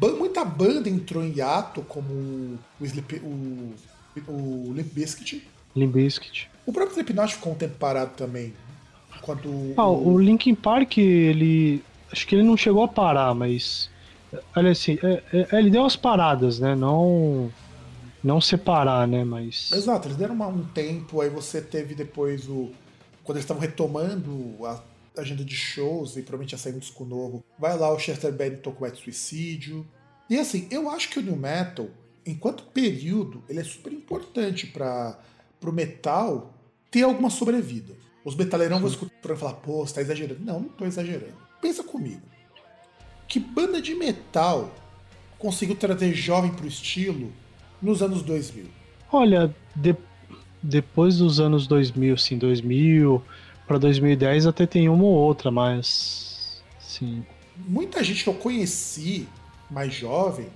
[0.00, 3.74] Muita banda entrou em hiato, como o, Slip, o,
[4.28, 5.46] o Limp Bizkit.
[5.76, 6.48] Limp Bizkit.
[6.66, 8.54] O próprio Slipknot ficou um tempo parado também.
[9.22, 11.82] Quando Ah, o Linkin Park, ele.
[12.10, 13.90] Acho que ele não chegou a parar, mas.
[14.56, 16.74] Olha assim, é- é- ele deu umas paradas, né?
[16.74, 17.50] Não.
[18.22, 19.24] Não separar, né?
[19.24, 19.70] Mas.
[19.72, 22.70] Exato, eles deram uma- um tempo, aí você teve depois o.
[23.24, 24.78] Quando eles estavam retomando a
[25.16, 27.44] agenda de shows e provavelmente ia sair um disco novo.
[27.58, 29.86] Vai lá o Chester Bennington com o Suicídio.
[30.28, 31.88] E assim, eu acho que o New Metal,
[32.24, 35.18] enquanto período, ele é super importante para
[35.64, 36.54] o metal
[36.90, 37.94] ter alguma sobrevida.
[38.24, 40.40] Os metalerão vão escutar e falar, pô, você tá exagerando.
[40.44, 41.34] Não, não tô exagerando.
[41.60, 42.22] Pensa comigo.
[43.26, 44.74] Que banda de metal
[45.38, 47.32] conseguiu trazer jovem pro estilo
[47.80, 48.66] nos anos 2000?
[49.12, 49.96] Olha, de-
[50.62, 53.22] depois dos anos 2000, assim, 2000
[53.70, 56.60] pra 2010 até tem uma ou outra, mas.
[56.80, 57.24] Sim.
[57.56, 59.28] muita gente que eu conheci
[59.70, 60.48] mais jovem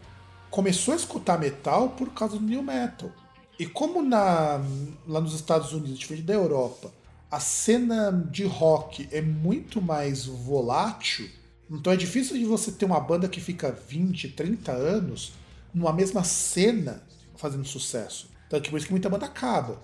[0.50, 3.12] começou a escutar metal por causa do new metal.
[3.56, 4.60] E como na,
[5.06, 6.92] lá nos Estados Unidos, diferente da Europa,
[7.30, 11.30] a cena de rock é muito mais volátil,
[11.70, 15.34] então é difícil de você ter uma banda que fica 20, 30 anos
[15.72, 17.00] numa mesma cena
[17.36, 18.28] fazendo sucesso.
[18.48, 19.80] Então é por isso que muita banda acaba.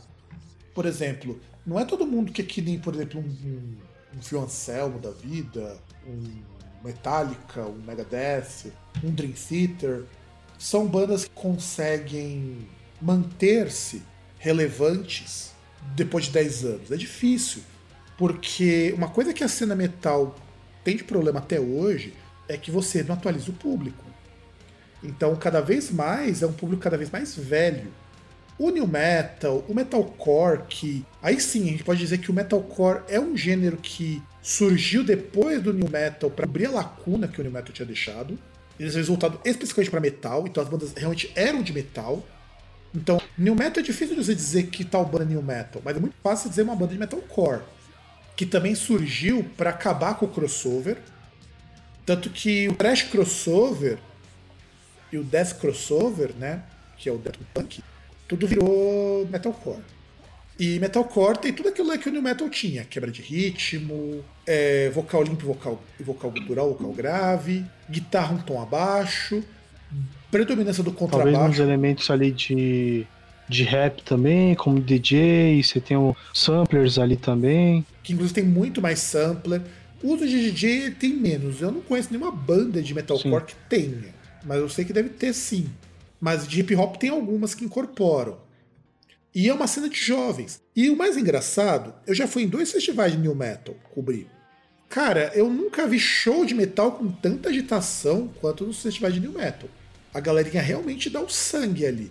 [0.74, 4.42] Por exemplo, não é todo mundo que é que nem, por exemplo, um, um, um
[4.42, 6.42] Anselmo da vida, um
[6.82, 8.72] Metallica, um Megadeth,
[9.04, 10.04] um Dream Theater.
[10.58, 12.66] São bandas que conseguem
[13.00, 14.02] manter-se
[14.38, 15.52] relevantes
[15.94, 16.90] depois de 10 anos.
[16.90, 17.62] É difícil,
[18.18, 20.34] porque uma coisa que a cena metal
[20.84, 22.14] tem de problema até hoje
[22.48, 24.04] é que você não atualiza o público.
[25.02, 27.90] Então, cada vez mais, é um público cada vez mais velho.
[28.60, 33.02] O new metal, o metalcore, que aí sim a gente pode dizer que o metalcore
[33.08, 37.42] é um gênero que surgiu depois do new metal para abrir a lacuna que o
[37.42, 38.38] new metal tinha deixado.
[38.78, 42.22] Eles resultado especificamente para metal, então as bandas realmente eram de metal.
[42.94, 45.96] Então, new metal é difícil de você dizer que tal banda é new metal, mas
[45.96, 47.62] é muito fácil dizer uma banda de metalcore,
[48.36, 50.98] que também surgiu para acabar com o crossover
[52.10, 53.96] Tanto que o Thrash Crossover
[55.12, 56.64] e o Death Crossover, né?
[56.98, 57.84] Que é o Death Punk,
[58.30, 59.82] tudo virou metalcore.
[60.58, 65.22] E metalcore tem tudo aquilo que o New Metal tinha: quebra de ritmo, é, vocal
[65.22, 69.42] limpo, vocal, vocal gutural, vocal grave, guitarra um tom abaixo,
[70.30, 71.62] predominância do Talvez uns contrabaixo.
[71.62, 73.04] elementos ali de,
[73.48, 77.84] de rap também, como DJ, você tem o samplers ali também.
[78.02, 79.62] que inclusive tem muito mais sampler.
[80.02, 81.60] O uso de DJ tem menos.
[81.60, 83.46] Eu não conheço nenhuma banda de metalcore Sim.
[83.46, 84.14] que tenha,
[84.44, 85.68] mas eu sei que deve ter sim.
[86.20, 88.38] Mas de hip hop tem algumas que incorporam.
[89.34, 90.60] E é uma cena de jovens.
[90.74, 94.26] E o mais engraçado, eu já fui em dois festivais de new metal cobrir.
[94.88, 99.32] Cara, eu nunca vi show de metal com tanta agitação quanto nos festivais de new
[99.32, 99.68] metal.
[100.12, 102.10] A galerinha realmente dá o sangue ali.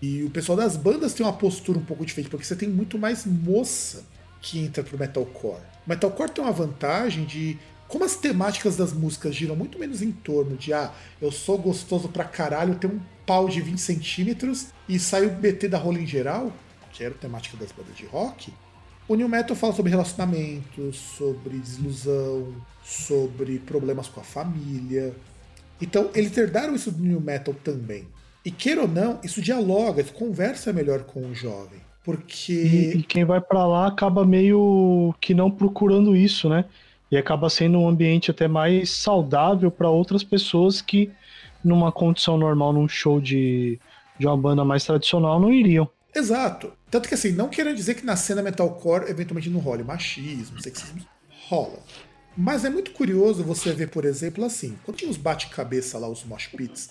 [0.00, 2.96] E o pessoal das bandas tem uma postura um pouco diferente, porque você tem muito
[2.96, 4.04] mais moça
[4.40, 5.62] que entra pro metalcore.
[5.84, 10.10] O metalcore tem uma vantagem de como as temáticas das músicas giram muito menos em
[10.10, 14.98] torno de ah, eu sou gostoso pra caralho, tenho um pau de 20 centímetros e
[14.98, 16.52] saio BT da rola em geral,
[16.92, 18.52] que era a temática das bandas de rock.
[19.08, 22.54] O New Metal fala sobre relacionamentos, sobre desilusão,
[22.84, 25.14] sobre problemas com a família.
[25.80, 28.06] Então, eles herdaram isso do New Metal também.
[28.44, 31.80] E queira ou não, isso dialoga, isso conversa melhor com o jovem.
[32.04, 32.52] Porque.
[32.52, 36.64] E, e quem vai pra lá acaba meio que não procurando isso, né?
[37.10, 41.10] E acaba sendo um ambiente até mais saudável para outras pessoas que,
[41.64, 43.78] numa condição normal, num show de,
[44.18, 45.88] de uma banda mais tradicional, não iriam.
[46.14, 46.72] Exato.
[46.90, 51.00] Tanto que assim, não querendo dizer que na cena metalcore eventualmente não role machismo, sexismo,
[51.48, 51.78] rola.
[52.36, 56.24] Mas é muito curioso você ver, por exemplo, assim, quando tinha os bate-cabeça lá, os
[56.24, 56.90] mosh pits,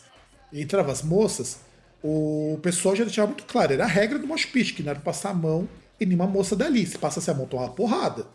[0.51, 1.61] e entrava as moças,
[2.03, 4.99] o pessoal já deixava muito claro, era a regra do mosh pit, que não era
[4.99, 5.67] passar a mão
[5.99, 6.86] em nenhuma moça dali.
[6.86, 8.28] Se passasse a mão, toma uma porrada.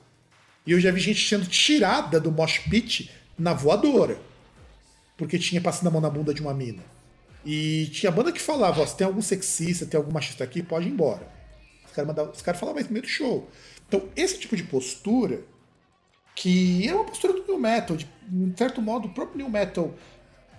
[0.66, 4.18] E eu já vi gente sendo tirada do mosh pit na voadora.
[5.16, 6.82] Porque tinha passado a mão na bunda de uma mina.
[7.44, 10.88] E tinha banda que falava, ó, se tem algum sexista, tem algum machista aqui, pode
[10.88, 11.26] ir embora.
[11.86, 13.48] Os caras mandavam- os caras falavam isso no meio do show.
[13.88, 15.40] Então, esse tipo de postura,
[16.34, 19.94] que é uma postura do New Metal, de um certo modo, o próprio New Metal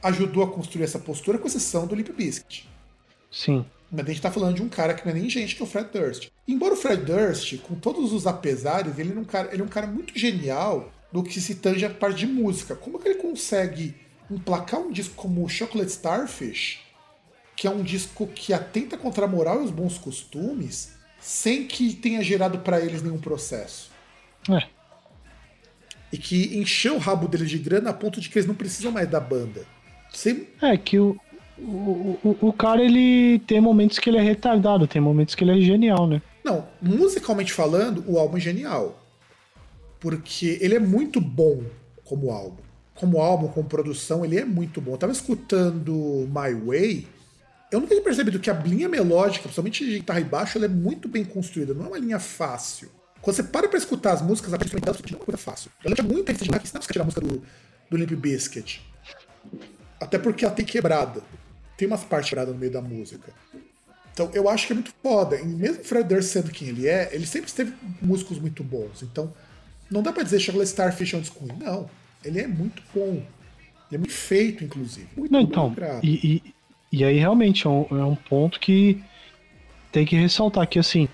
[0.02, 2.70] ajudou a construir essa postura, com exceção do Limp Bizkit.
[3.30, 3.66] Sim.
[3.92, 5.66] Mas a gente tá falando de um cara que não é nem gente, que é
[5.66, 6.30] o Fred Durst.
[6.48, 9.70] Embora o Fred Durst, com todos os apesares, ele é um cara, ele é um
[9.70, 12.76] cara muito genial no que se tange a parte de música.
[12.76, 13.96] Como que ele consegue
[14.30, 16.80] emplacar um disco como Chocolate Starfish,
[17.56, 21.94] que é um disco que atenta contra a moral e os bons costumes, sem que
[21.94, 23.90] tenha gerado pra eles nenhum processo?
[24.50, 24.68] É.
[26.12, 28.92] E que encheu o rabo deles de grana a ponto de que eles não precisam
[28.92, 29.66] mais da banda.
[30.14, 31.20] Sem, É que o,
[31.58, 35.58] o, o, o cara, ele tem momentos que ele é retardado, tem momentos que ele
[35.58, 36.22] é genial, né?
[36.44, 39.04] Não, musicalmente falando, o álbum é genial.
[40.00, 41.64] Porque ele é muito bom
[42.06, 42.67] como álbum.
[43.00, 44.94] Como álbum, como produção, ele é muito bom.
[44.94, 47.08] Eu tava escutando My Way.
[47.72, 50.70] Eu nunca tinha percebido que a linha melódica, principalmente de guitarra e baixo, ela é
[50.70, 51.74] muito bem construída.
[51.74, 52.90] Não é uma linha fácil.
[53.22, 55.70] Quando você para pra escutar as músicas, a instrumental não é uma coisa fácil.
[55.84, 57.44] Ela tinha muita gente que você a tirar a música do,
[57.90, 58.82] do Limp Bizkit.
[60.00, 61.22] Até porque ela tem quebrada.
[61.76, 63.34] Tem umas partes quebradas no meio da música.
[64.14, 65.40] Então eu acho que é muito foda.
[65.40, 69.04] E mesmo o Fred Durst sendo quem ele é, ele sempre teve músicos muito bons.
[69.04, 69.34] Então
[69.92, 71.58] não dá pra dizer Chocolate Starfish é um disco ruim.
[71.60, 71.90] Não.
[72.24, 73.22] Ele é muito bom.
[73.90, 75.08] Ele é muito feito, inclusive.
[75.16, 76.54] Muito Não, então, e, e,
[76.92, 79.02] e aí realmente é um, é um ponto que
[79.92, 81.08] tem que ressaltar que assim,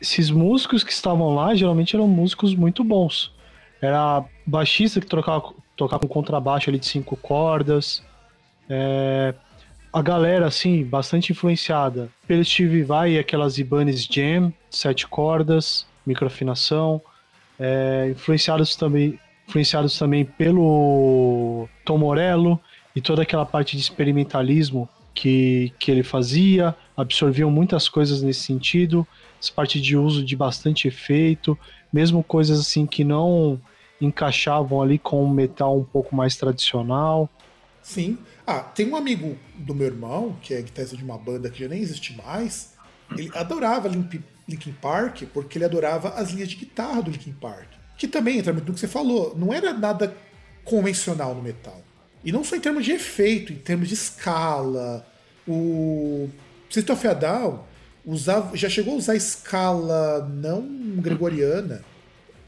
[0.00, 3.32] esses músicos que estavam lá geralmente eram músicos muito bons.
[3.80, 8.02] Era baixista que trocava, tocava com contrabaixo ali de cinco cordas.
[8.68, 9.34] É,
[9.92, 17.00] a galera, assim, bastante influenciada pelo Steve Vai e aquelas Ibanez Jam, sete cordas, microafinação.
[17.60, 19.18] É, influenciados também
[19.52, 22.58] influenciados também pelo Tom Morello
[22.96, 29.06] e toda aquela parte de experimentalismo que, que ele fazia, absorviam muitas coisas nesse sentido,
[29.40, 31.58] essa parte de uso de bastante efeito,
[31.92, 33.60] mesmo coisas assim que não
[34.00, 37.28] encaixavam ali com o metal um pouco mais tradicional.
[37.82, 38.18] Sim.
[38.46, 41.68] Ah, tem um amigo do meu irmão, que é guitarrista de uma banda que já
[41.68, 42.72] nem existe mais.
[43.16, 47.81] Ele adorava Linkin Park porque ele adorava as linhas de guitarra do Linkin Park.
[47.96, 49.34] Que também entra muito no que você falou.
[49.36, 50.14] Não era nada
[50.64, 51.80] convencional no metal.
[52.24, 55.06] E não só em termos de efeito, em termos de escala.
[55.46, 56.28] O
[56.70, 57.60] System of a Down
[58.04, 60.62] usava, já chegou a usar escala não
[60.96, 61.82] gregoriana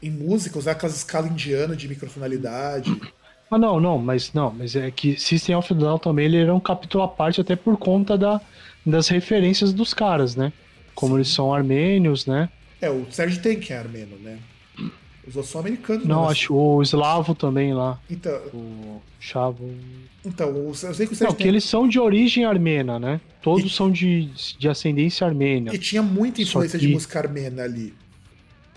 [0.01, 2.95] em música, usar aquelas escalas indianas de microfonalidade.
[3.49, 6.53] Ah, não, não, mas não, mas é que System of a Down também ele era
[6.53, 8.41] um capítulo à parte até por conta da,
[8.85, 10.51] das referências dos caras, né?
[10.93, 12.49] Como eles são armênios, né?
[12.81, 14.39] É, o Serge Tank é armeno, né?
[15.27, 16.05] Os outros são americanos.
[16.05, 16.31] Não, né?
[16.31, 17.99] acho o Slavo também lá.
[18.09, 19.69] Então, O Chavo.
[20.23, 23.19] então o- eu sei que o Não, que eles são de origem armena, né?
[23.41, 24.25] Todos E- são de,
[24.57, 25.73] de ascendência armênia.
[25.73, 27.93] E tinha muita Só influência de que- música armena ali.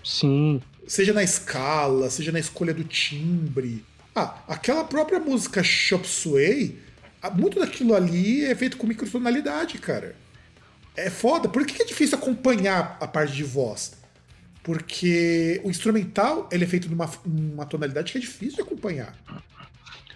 [0.03, 0.61] Sim.
[0.87, 3.85] Seja na escala, seja na escolha do timbre.
[4.15, 6.79] Ah, aquela própria música Chop Suey,
[7.35, 10.15] muito daquilo ali é feito com microtonalidade, cara.
[10.97, 11.47] É foda.
[11.47, 13.93] Por que é difícil acompanhar a parte de voz?
[14.69, 19.17] Porque o instrumental ele é feito numa, numa tonalidade que é difícil de acompanhar.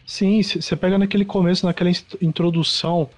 [0.05, 1.89] Sim, você pega naquele começo, naquela
[2.21, 3.09] introdução,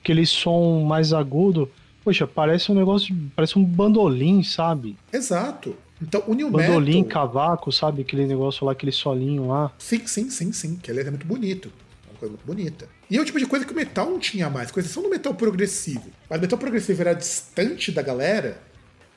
[0.00, 1.68] aquele som mais agudo.
[2.04, 3.12] Poxa, parece um negócio.
[3.34, 4.96] Parece um bandolim, sabe?
[5.12, 5.76] Exato.
[6.00, 7.26] Então o New Bandolim, Metal...
[7.26, 8.02] cavaco, sabe?
[8.02, 9.72] Aquele negócio lá, aquele solinho lá.
[9.76, 10.76] Sim, sim, sim, sim.
[10.76, 11.72] Que ele é muito bonito.
[12.06, 12.88] É uma coisa muito bonita.
[13.10, 15.10] E é o tipo de coisa que o metal não tinha mais, com exceção do
[15.10, 16.08] metal progressivo.
[16.30, 18.62] Mas o metal progressivo era distante da galera,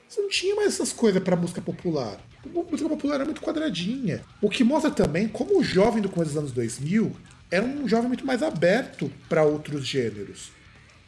[0.08, 2.20] você não tinha mais essas coisas pra música popular.
[2.46, 4.22] A música popular era muito quadradinha.
[4.42, 7.12] O que mostra também como o jovem do começo dos anos 2000
[7.52, 10.52] era um jovem muito mais aberto pra outros gêneros.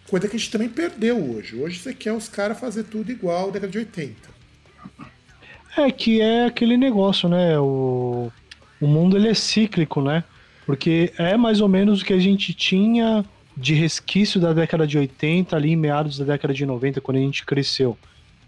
[0.09, 1.55] Coisa que a gente também perdeu hoje.
[1.55, 4.15] Hoje você quer os caras fazer tudo igual década de 80.
[5.77, 7.59] É que é aquele negócio, né?
[7.59, 8.31] O,
[8.81, 10.23] o mundo ele é cíclico, né?
[10.65, 13.23] Porque é mais ou menos o que a gente tinha
[13.55, 17.21] de resquício da década de 80, ali em meados da década de 90, quando a
[17.21, 17.97] gente cresceu.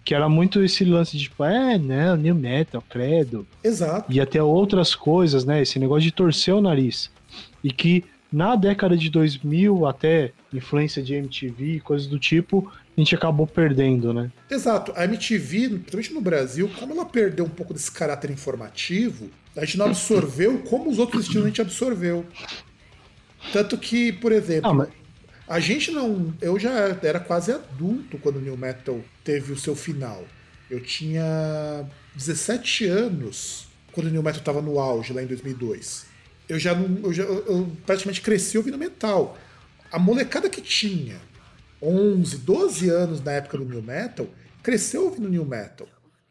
[0.04, 3.46] Que era muito esse lance de tipo, é, não, new metal, credo.
[3.64, 4.12] Exato.
[4.12, 5.62] E até outras coisas, né?
[5.62, 7.12] Esse negócio de torcer o nariz.
[7.64, 13.14] E que na década de 2000, até influência de MTV, coisas do tipo, a gente
[13.14, 14.32] acabou perdendo, né?
[14.50, 14.92] Exato.
[14.96, 19.78] A MTV, principalmente no Brasil, como ela perdeu um pouco desse caráter informativo, a gente
[19.78, 22.26] não absorveu como os outros estilos a gente absorveu.
[23.54, 24.90] Tanto que, por exemplo, Ah, mas-
[25.52, 26.34] a gente não.
[26.42, 26.72] Eu já
[27.04, 30.24] era quase adulto quando o New Metal teve o seu final.
[30.70, 31.86] Eu tinha
[32.16, 36.06] 17 anos quando o New Metal estava no auge, lá em 2002.
[36.48, 36.98] Eu já não.
[37.04, 39.38] Eu, já, eu- eu praticamente cresci ouvindo metal.
[39.92, 41.18] A molecada que tinha
[41.82, 44.28] 11, 12 anos na época do New Metal
[44.64, 45.88] cresceu ouvindo New Metal.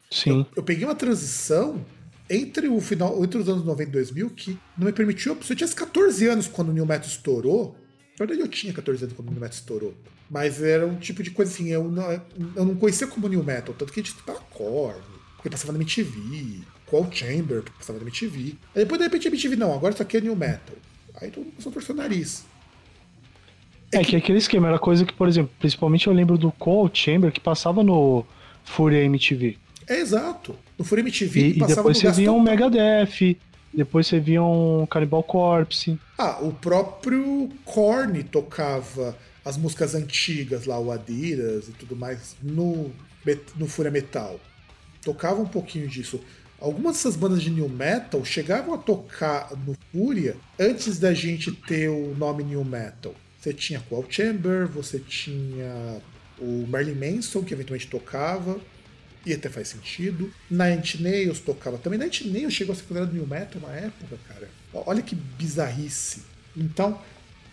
[0.09, 0.45] Sim.
[0.55, 1.85] Eu peguei uma transição
[2.29, 5.37] entre o final, entre os anos 90 e 2000 que não me permitiu.
[5.43, 7.75] Se eu tivesse 14 anos quando o New Metal estourou,
[8.19, 9.93] na verdade eu tinha 14 anos quando o New Metal estourou,
[10.29, 12.11] mas era um tipo de coisa assim, eu não,
[12.55, 15.01] eu não conhecia como New Metal, tanto que a gente escutava Korn,
[15.35, 18.55] porque passava na MTV, Qual Chamber, porque passava na MTV.
[18.75, 20.75] Aí depois de repente a MTV, não, agora isso aqui é New Metal.
[21.19, 22.45] Aí todo mundo começou a torcer o nariz.
[23.91, 27.31] É que aquele esquema era coisa que, por exemplo, principalmente eu lembro do Cold Chamber
[27.31, 28.25] que passava no
[28.63, 29.57] Fúria MTV.
[29.87, 30.55] É exato.
[30.77, 33.37] No Fúria MTV E, e passava depois no você via um Megadeth,
[33.73, 35.99] depois você via um Cannibal Corpse.
[36.17, 42.91] Ah, o próprio Korn tocava as músicas antigas lá, o Adidas e tudo mais, no,
[43.55, 44.39] no Fúria Metal.
[45.03, 46.21] Tocava um pouquinho disso.
[46.59, 51.89] Algumas dessas bandas de new metal chegavam a tocar no Fúria antes da gente ter
[51.89, 53.15] o nome new metal.
[53.39, 55.99] Você tinha Qual Chamber, você tinha
[56.37, 58.59] o Marilyn Manson, que eventualmente tocava,
[59.25, 60.31] e até faz sentido.
[60.49, 61.99] Nine Nails tocava também.
[61.99, 64.49] Nine Nails chegou a ser considerado new metal na época, cara.
[64.73, 66.23] Olha que bizarrice.
[66.55, 66.99] Então,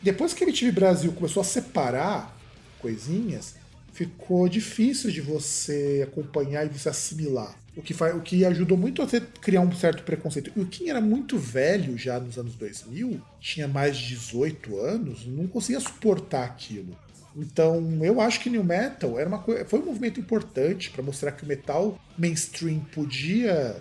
[0.02, 2.36] depois que a MTV Brasil começou a separar
[2.78, 3.56] coisinhas,
[3.92, 7.58] ficou difícil de você acompanhar e você assimilar.
[7.76, 9.06] O que, faz, o que ajudou muito a
[9.40, 10.52] criar um certo preconceito.
[10.56, 15.26] E o Kim era muito velho já nos anos 2000, tinha mais de 18 anos,
[15.26, 16.96] não conseguia suportar aquilo.
[17.38, 21.44] Então, eu acho que New Metal era uma foi um movimento importante para mostrar que
[21.44, 23.80] o metal mainstream podia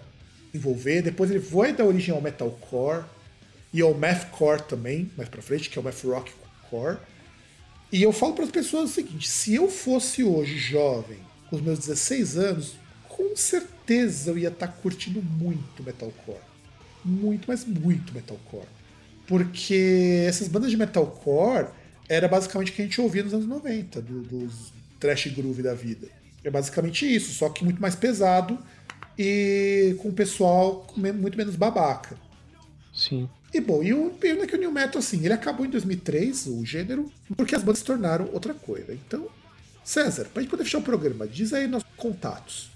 [0.53, 1.01] envolver.
[1.01, 3.03] Depois ele foi da origem ao metalcore
[3.73, 6.99] e ao mathcore também, mais pra frente, que é o math rockcore.
[7.91, 11.17] E eu falo para as pessoas o seguinte: se eu fosse hoje jovem,
[11.49, 12.75] com os meus 16 anos,
[13.07, 16.45] com certeza eu ia estar curtindo muito metalcore.
[17.03, 18.67] Muito, mas muito metalcore.
[19.25, 21.69] Porque essas bandas de metalcore
[22.09, 25.73] era basicamente o que a gente ouvia nos anos 90, do- dos trash groove da
[25.73, 26.07] vida.
[26.43, 28.57] É basicamente isso, só que muito mais pesado
[29.17, 32.17] e com o pessoal muito menos babaca.
[32.93, 33.27] Sim.
[33.53, 36.47] E bom, e o pena é que o New Metal, assim, ele acabou em 2003,
[36.47, 38.93] o gênero, porque as bandas se tornaram outra coisa.
[38.93, 39.27] Então,
[39.83, 42.69] César, pra gente poder fechar o programa, diz aí nossos contatos.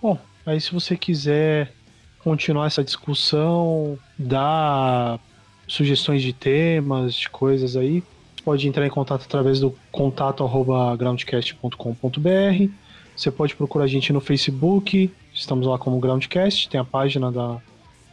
[0.00, 1.72] Bom, aí se você quiser
[2.18, 5.18] continuar essa discussão, dar
[5.66, 8.02] sugestões de temas, de coisas aí,
[8.42, 12.72] você pode entrar em contato através do contato arroba groundcast.com.br.
[13.16, 17.60] Você pode procurar a gente no Facebook, estamos lá como Groundcast, tem a página da,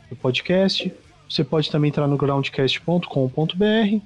[0.08, 0.94] do podcast.
[1.28, 4.06] Você pode também entrar no groundcast.com.br.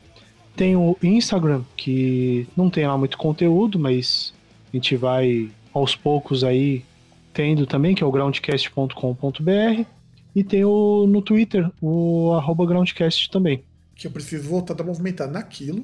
[0.55, 4.33] Tem o Instagram, que não tem lá muito conteúdo, mas
[4.71, 6.85] a gente vai aos poucos aí
[7.33, 9.83] tendo também, que é o groundcast.com.br.
[10.35, 13.61] E tem o no Twitter, o arroba Groundcast também.
[13.95, 15.83] que eu preciso voltar a movimentar naquilo.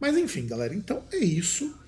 [0.00, 1.78] Mas enfim, galera, então é isso.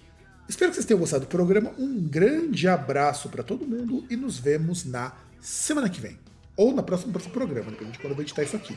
[0.48, 1.72] Espero que vocês tenham gostado do programa.
[1.78, 6.18] Um grande abraço para todo mundo e nos vemos na semana que vem.
[6.56, 8.76] Ou na próxima, próximo programa, depende de quando eu vou editar isso aqui.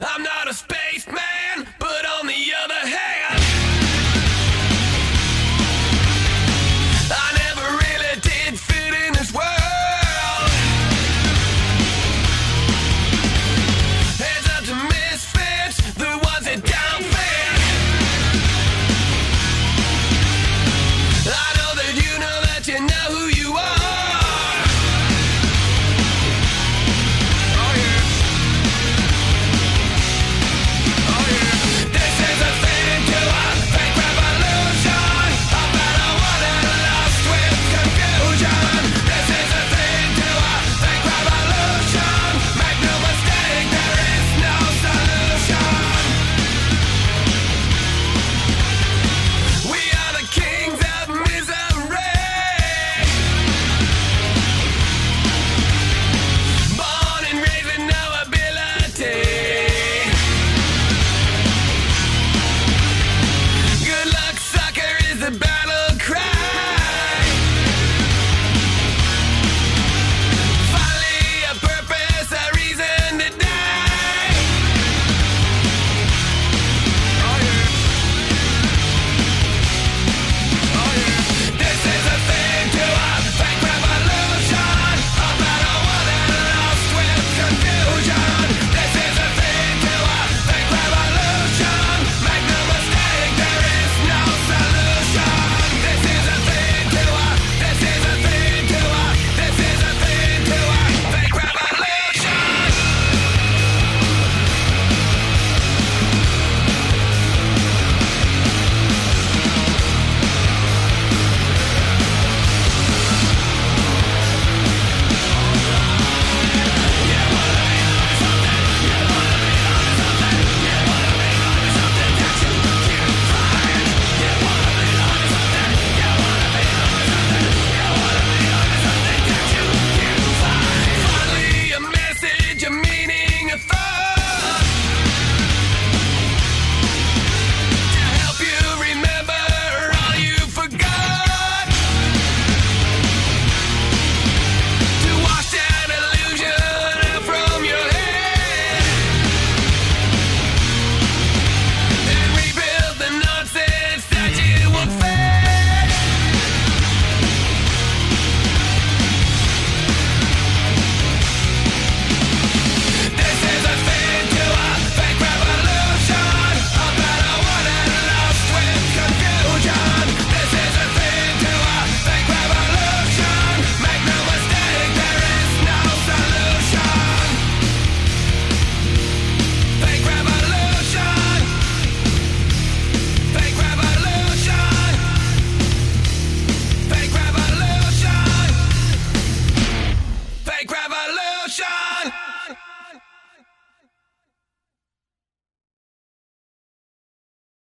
[0.00, 0.48] I'm not